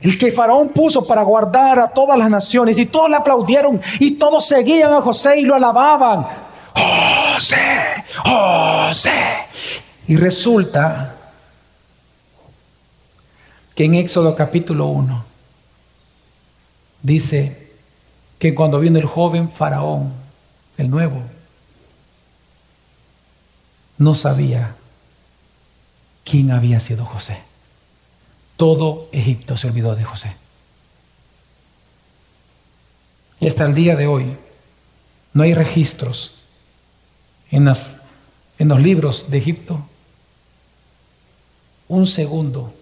el 0.00 0.18
que 0.18 0.30
Faraón 0.30 0.68
puso 0.68 1.06
para 1.06 1.22
guardar 1.22 1.78
a 1.78 1.88
todas 1.88 2.18
las 2.18 2.28
naciones, 2.28 2.78
y 2.78 2.86
todos 2.86 3.08
le 3.08 3.16
aplaudieron, 3.16 3.80
y 3.98 4.12
todos 4.12 4.46
seguían 4.46 4.92
a 4.92 5.00
José 5.00 5.38
y 5.38 5.42
lo 5.42 5.54
alababan. 5.54 6.26
José, 6.74 8.04
José. 8.24 9.10
Y 10.06 10.16
resulta 10.16 11.14
que 13.74 13.84
en 13.84 13.94
Éxodo 13.94 14.34
capítulo 14.34 14.86
1 14.86 15.24
dice 17.02 17.70
que 18.38 18.54
cuando 18.54 18.80
vino 18.80 18.98
el 18.98 19.06
joven 19.06 19.48
faraón, 19.48 20.12
el 20.76 20.90
nuevo, 20.90 21.22
no 23.98 24.14
sabía 24.14 24.74
quién 26.26 26.50
había 26.50 26.80
sido 26.80 27.06
José. 27.06 27.38
Todo 28.56 29.08
Egipto 29.12 29.56
se 29.56 29.68
olvidó 29.68 29.94
de 29.94 30.04
José. 30.04 30.36
Y 33.40 33.48
hasta 33.48 33.64
el 33.64 33.74
día 33.74 33.96
de 33.96 34.06
hoy 34.06 34.36
no 35.32 35.44
hay 35.44 35.54
registros 35.54 36.34
en, 37.50 37.70
en 38.58 38.68
los 38.68 38.80
libros 38.80 39.30
de 39.30 39.38
Egipto. 39.38 39.86
Un 41.88 42.06
segundo, 42.06 42.74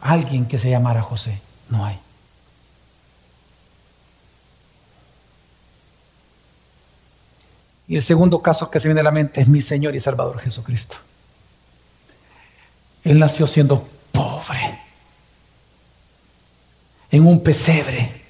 alguien 0.00 0.46
que 0.46 0.58
se 0.58 0.70
llamara 0.70 1.02
José. 1.02 1.40
No 1.68 1.84
hay. 1.84 1.98
Y 7.88 7.96
el 7.96 8.02
segundo 8.02 8.40
caso 8.40 8.70
que 8.70 8.78
se 8.78 8.88
viene 8.88 9.00
a 9.00 9.04
la 9.04 9.10
mente 9.10 9.40
es 9.40 9.48
mi 9.48 9.60
Señor 9.60 9.96
y 9.96 10.00
Salvador 10.00 10.38
Jesucristo. 10.38 10.96
Él 13.04 13.18
nació 13.18 13.46
siendo 13.46 13.86
pobre, 14.12 14.78
en 17.10 17.26
un 17.26 17.42
pesebre. 17.42 18.22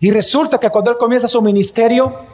Y 0.00 0.10
resulta 0.10 0.58
que 0.58 0.70
cuando 0.70 0.90
Él 0.90 0.96
comienza 0.98 1.28
su 1.28 1.40
ministerio, 1.40 2.31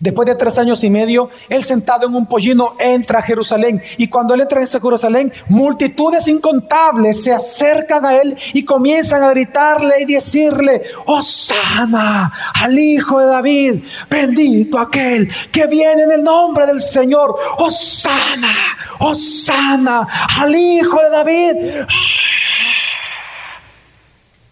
Después 0.00 0.26
de 0.26 0.34
tres 0.34 0.58
años 0.58 0.82
y 0.82 0.90
medio, 0.90 1.30
él 1.48 1.62
sentado 1.62 2.06
en 2.06 2.14
un 2.14 2.26
pollino 2.26 2.74
entra 2.78 3.20
a 3.20 3.22
Jerusalén. 3.22 3.82
Y 3.96 4.08
cuando 4.08 4.34
él 4.34 4.40
entra 4.40 4.60
en 4.60 4.66
Jerusalén, 4.66 5.32
multitudes 5.48 6.26
incontables 6.28 7.22
se 7.22 7.32
acercan 7.32 8.04
a 8.04 8.16
él 8.16 8.36
y 8.52 8.64
comienzan 8.64 9.22
a 9.22 9.30
gritarle 9.30 10.02
y 10.02 10.04
decirle, 10.04 10.82
Osana 11.06 12.32
al 12.54 12.78
Hijo 12.78 13.20
de 13.20 13.26
David, 13.26 13.84
bendito 14.10 14.78
aquel 14.78 15.28
que 15.52 15.66
viene 15.66 16.02
en 16.02 16.12
el 16.12 16.24
nombre 16.24 16.66
del 16.66 16.80
Señor. 16.80 17.36
Osana, 17.58 18.54
Osana 18.98 20.08
al 20.38 20.54
Hijo 20.54 21.00
de 21.02 21.10
David. 21.10 21.56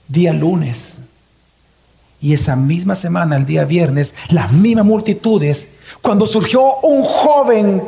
Día 0.09 0.33
lunes 0.33 0.92
y 2.23 2.33
esa 2.33 2.55
misma 2.55 2.95
semana, 2.95 3.37
el 3.37 3.45
día 3.45 3.65
viernes, 3.65 4.15
las 4.29 4.53
mismas 4.53 4.85
multitudes, 4.85 5.69
cuando 6.01 6.25
surgió 6.25 6.77
un 6.77 7.03
joven 7.03 7.83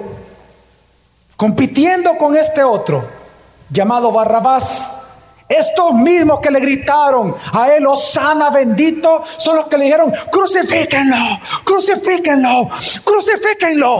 compitiendo 1.36 2.16
con 2.18 2.36
este 2.36 2.64
otro, 2.64 3.08
llamado 3.70 4.10
Barrabás, 4.10 4.92
estos 5.48 5.94
mismos 5.94 6.40
que 6.40 6.50
le 6.50 6.58
gritaron 6.58 7.36
a 7.52 7.70
él, 7.70 7.86
Osana 7.86 8.50
bendito, 8.50 9.22
son 9.36 9.54
los 9.54 9.66
que 9.66 9.78
le 9.78 9.84
dijeron, 9.84 10.12
crucifíquenlo, 10.32 11.38
crucifíquenlo, 11.62 12.68
crucifíquenlo. 13.04 13.98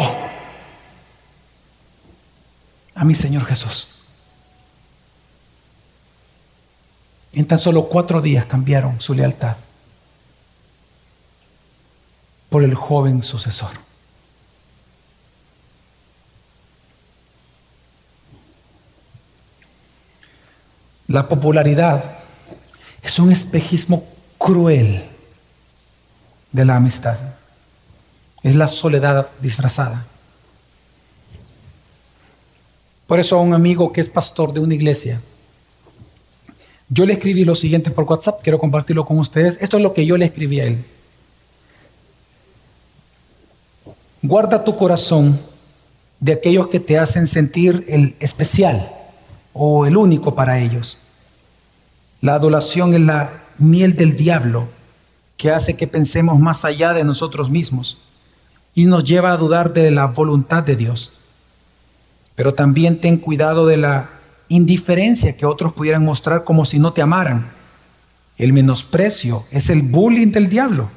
A 2.96 3.04
mi 3.04 3.14
Señor 3.14 3.44
Jesús. 3.44 3.88
En 7.32 7.46
tan 7.46 7.58
solo 7.58 7.84
cuatro 7.84 8.20
días 8.20 8.46
cambiaron 8.46 9.00
su 9.00 9.14
lealtad 9.14 9.56
por 12.54 12.62
el 12.62 12.76
joven 12.76 13.20
sucesor. 13.24 13.72
La 21.08 21.28
popularidad 21.28 22.18
es 23.02 23.18
un 23.18 23.32
espejismo 23.32 24.04
cruel 24.38 25.02
de 26.52 26.64
la 26.64 26.76
amistad. 26.76 27.18
Es 28.44 28.54
la 28.54 28.68
soledad 28.68 29.30
disfrazada. 29.40 30.06
Por 33.08 33.18
eso 33.18 33.36
a 33.36 33.42
un 33.42 33.52
amigo 33.52 33.92
que 33.92 34.00
es 34.00 34.08
pastor 34.08 34.52
de 34.52 34.60
una 34.60 34.74
iglesia, 34.74 35.20
yo 36.88 37.04
le 37.04 37.14
escribí 37.14 37.44
lo 37.44 37.56
siguiente 37.56 37.90
por 37.90 38.04
WhatsApp, 38.04 38.42
quiero 38.44 38.60
compartirlo 38.60 39.04
con 39.04 39.18
ustedes. 39.18 39.58
Esto 39.60 39.78
es 39.78 39.82
lo 39.82 39.92
que 39.92 40.06
yo 40.06 40.16
le 40.16 40.26
escribí 40.26 40.60
a 40.60 40.66
él. 40.66 40.84
Guarda 44.26 44.64
tu 44.64 44.74
corazón 44.74 45.38
de 46.18 46.32
aquellos 46.32 46.68
que 46.68 46.80
te 46.80 46.98
hacen 46.98 47.26
sentir 47.26 47.84
el 47.88 48.16
especial 48.20 48.90
o 49.52 49.84
el 49.84 49.98
único 49.98 50.34
para 50.34 50.60
ellos. 50.60 50.96
La 52.22 52.36
adulación 52.36 52.94
es 52.94 53.02
la 53.02 53.42
miel 53.58 53.96
del 53.96 54.16
diablo 54.16 54.66
que 55.36 55.50
hace 55.50 55.76
que 55.76 55.86
pensemos 55.86 56.40
más 56.40 56.64
allá 56.64 56.94
de 56.94 57.04
nosotros 57.04 57.50
mismos 57.50 57.98
y 58.74 58.86
nos 58.86 59.04
lleva 59.04 59.30
a 59.30 59.36
dudar 59.36 59.74
de 59.74 59.90
la 59.90 60.06
voluntad 60.06 60.62
de 60.62 60.76
Dios. 60.76 61.12
Pero 62.34 62.54
también 62.54 63.02
ten 63.02 63.18
cuidado 63.18 63.66
de 63.66 63.76
la 63.76 64.08
indiferencia 64.48 65.36
que 65.36 65.44
otros 65.44 65.74
pudieran 65.74 66.02
mostrar 66.02 66.44
como 66.44 66.64
si 66.64 66.78
no 66.78 66.94
te 66.94 67.02
amaran. 67.02 67.52
El 68.38 68.54
menosprecio 68.54 69.44
es 69.50 69.68
el 69.68 69.82
bullying 69.82 70.32
del 70.32 70.48
diablo 70.48 70.88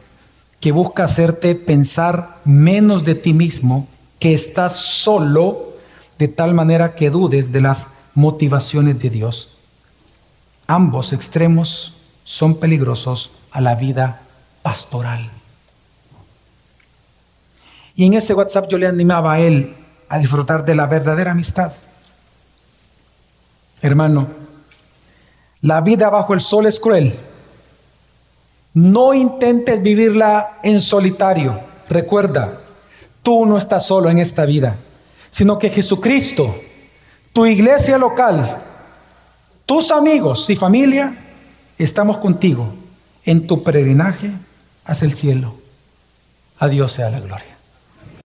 que 0.59 0.71
busca 0.71 1.03
hacerte 1.03 1.55
pensar 1.55 2.37
menos 2.43 3.03
de 3.03 3.15
ti 3.15 3.33
mismo, 3.33 3.87
que 4.19 4.33
estás 4.33 4.75
solo, 4.75 5.73
de 6.17 6.27
tal 6.27 6.53
manera 6.53 6.95
que 6.95 7.09
dudes 7.09 7.51
de 7.51 7.61
las 7.61 7.87
motivaciones 8.15 8.99
de 8.99 9.09
Dios. 9.09 9.55
Ambos 10.65 11.13
extremos 11.13 11.93
son 12.23 12.55
peligrosos 12.55 13.29
a 13.51 13.61
la 13.61 13.75
vida 13.75 14.21
pastoral. 14.63 15.29
Y 17.95 18.05
en 18.05 18.15
ese 18.15 18.33
WhatsApp 18.33 18.67
yo 18.69 18.77
le 18.77 18.87
animaba 18.87 19.33
a 19.33 19.39
él 19.39 19.75
a 20.09 20.17
disfrutar 20.17 20.65
de 20.65 20.75
la 20.75 20.87
verdadera 20.87 21.31
amistad. 21.31 21.73
Hermano, 23.81 24.27
la 25.61 25.81
vida 25.81 26.09
bajo 26.09 26.33
el 26.33 26.41
sol 26.41 26.65
es 26.65 26.79
cruel 26.79 27.19
no 28.77 29.11
intentes 29.15 29.81
vivirla 29.81 30.59
en 30.61 30.79
solitario. 30.79 31.59
Recuerda, 31.89 32.59
tú 33.23 33.43
no 33.43 33.57
estás 33.57 33.87
solo 33.87 34.07
en 34.07 34.19
esta 34.19 34.45
vida, 34.45 34.75
sino 35.31 35.57
que 35.57 35.71
Jesucristo, 35.71 36.55
tu 37.33 37.47
iglesia 37.47 37.97
local, 37.97 38.61
tus 39.65 39.89
amigos 39.89 40.47
y 40.51 40.55
familia, 40.55 41.17
estamos 41.75 42.17
contigo 42.17 42.71
en 43.25 43.47
tu 43.47 43.63
peregrinaje 43.63 44.29
hacia 44.85 45.05
el 45.05 45.15
cielo. 45.15 45.55
A 46.59 46.69
sea 46.87 47.09
la 47.09 47.19
gloria. 47.19 47.56